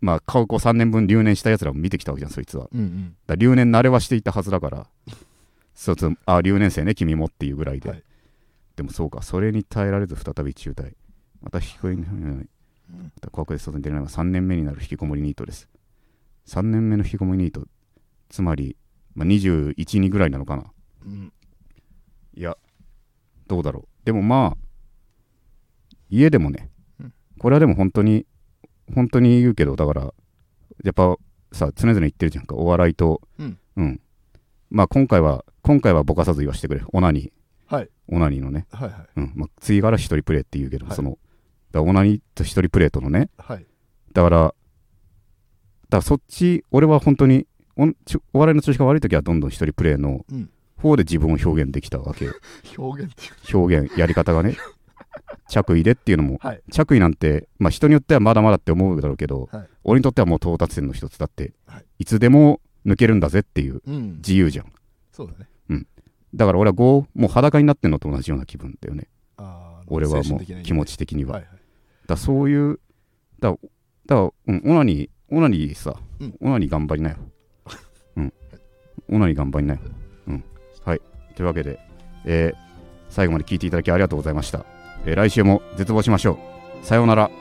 [0.02, 2.70] まあ高校3年分留年したやつらを見てきたわけじゃんそいつは。
[2.74, 3.16] うんうん。
[3.28, 4.88] ら留年慣れはしていたはずだから
[5.80, 6.18] そうそう。
[6.26, 8.04] あ留年生ね君もっていうぐらいで、はい。
[8.76, 9.22] でもそうか。
[9.22, 10.94] それに耐えられず再び中退。
[11.42, 12.44] また引きこもりにま
[13.22, 14.04] た怖くて外に出れない。
[14.04, 15.70] のが3年目になる引きこもりニートです。
[16.48, 17.66] 3年目の引きこもりニート。
[18.28, 18.76] つまり、
[19.16, 20.66] まあ、212ぐらいなのかな。
[21.06, 21.32] うん。
[22.36, 22.58] いや
[23.48, 24.06] どうだろう。
[24.06, 24.58] でもまあ
[26.10, 26.70] 家でもね、
[27.00, 27.14] うん。
[27.40, 28.26] これはでも本当に
[28.94, 30.14] 本当に言うけどだから
[30.84, 31.16] やっぱ
[31.54, 32.56] さ常々言ってるじゃんか。
[32.56, 33.44] お笑いとう
[33.82, 34.02] ん。
[34.70, 36.82] まあ今回は今回はぼかさず言わせてくれ。
[36.94, 37.76] オナニー。
[37.76, 37.90] はい。
[38.08, 38.66] オナニーのね。
[38.72, 39.08] はいはい。
[39.18, 39.34] うん。
[39.36, 40.96] まあ次から一人プレイって言うけど、はい。
[40.96, 41.20] その
[41.72, 43.30] だオナニーと一人プレイとのね。
[43.38, 43.68] はい。
[44.12, 44.56] だからだか
[45.92, 47.46] らそっち俺は本当に
[47.78, 47.84] お
[48.34, 50.50] お笑いの調子が悪い時はどんどん一人プレイのうん。
[50.78, 52.34] 方で自分を表現できたわけよ。
[52.76, 54.58] 表現っていう表現やり方がね。
[55.50, 56.64] 着衣でっていうのもはい。
[56.72, 59.68] 着衣なんて、まあ、人によってはまだまだって思うだろうけど、はい。
[59.84, 61.86] 俺にとってはもう到達点の一つだって、はい。
[62.00, 64.16] い、つでも抜けるんだぜっていううん。
[64.16, 64.72] 自由じゃん。
[65.12, 65.49] そうだね
[66.34, 69.08] だから俺はこうもう裸になってんのと同じような気分だよね。
[69.88, 71.52] 俺はもう気持ち的には、はいはい。
[72.08, 72.80] だそういう
[73.40, 73.62] だだか
[74.08, 76.36] ら、うん、オナニーオナニーさ、うん。
[76.42, 77.18] オナニー頑張りなよ。
[78.18, 78.34] うん。
[79.12, 79.80] オナニー頑張りなよ。
[80.28, 80.44] うん。
[80.84, 81.02] はい。
[81.36, 81.80] というわけで、
[82.26, 82.70] えー
[83.10, 84.64] 最後まで聞いていただきありがとうございました、
[85.04, 86.38] えー来週も絶望しましょ
[86.84, 86.86] う。
[86.86, 87.32] さようなら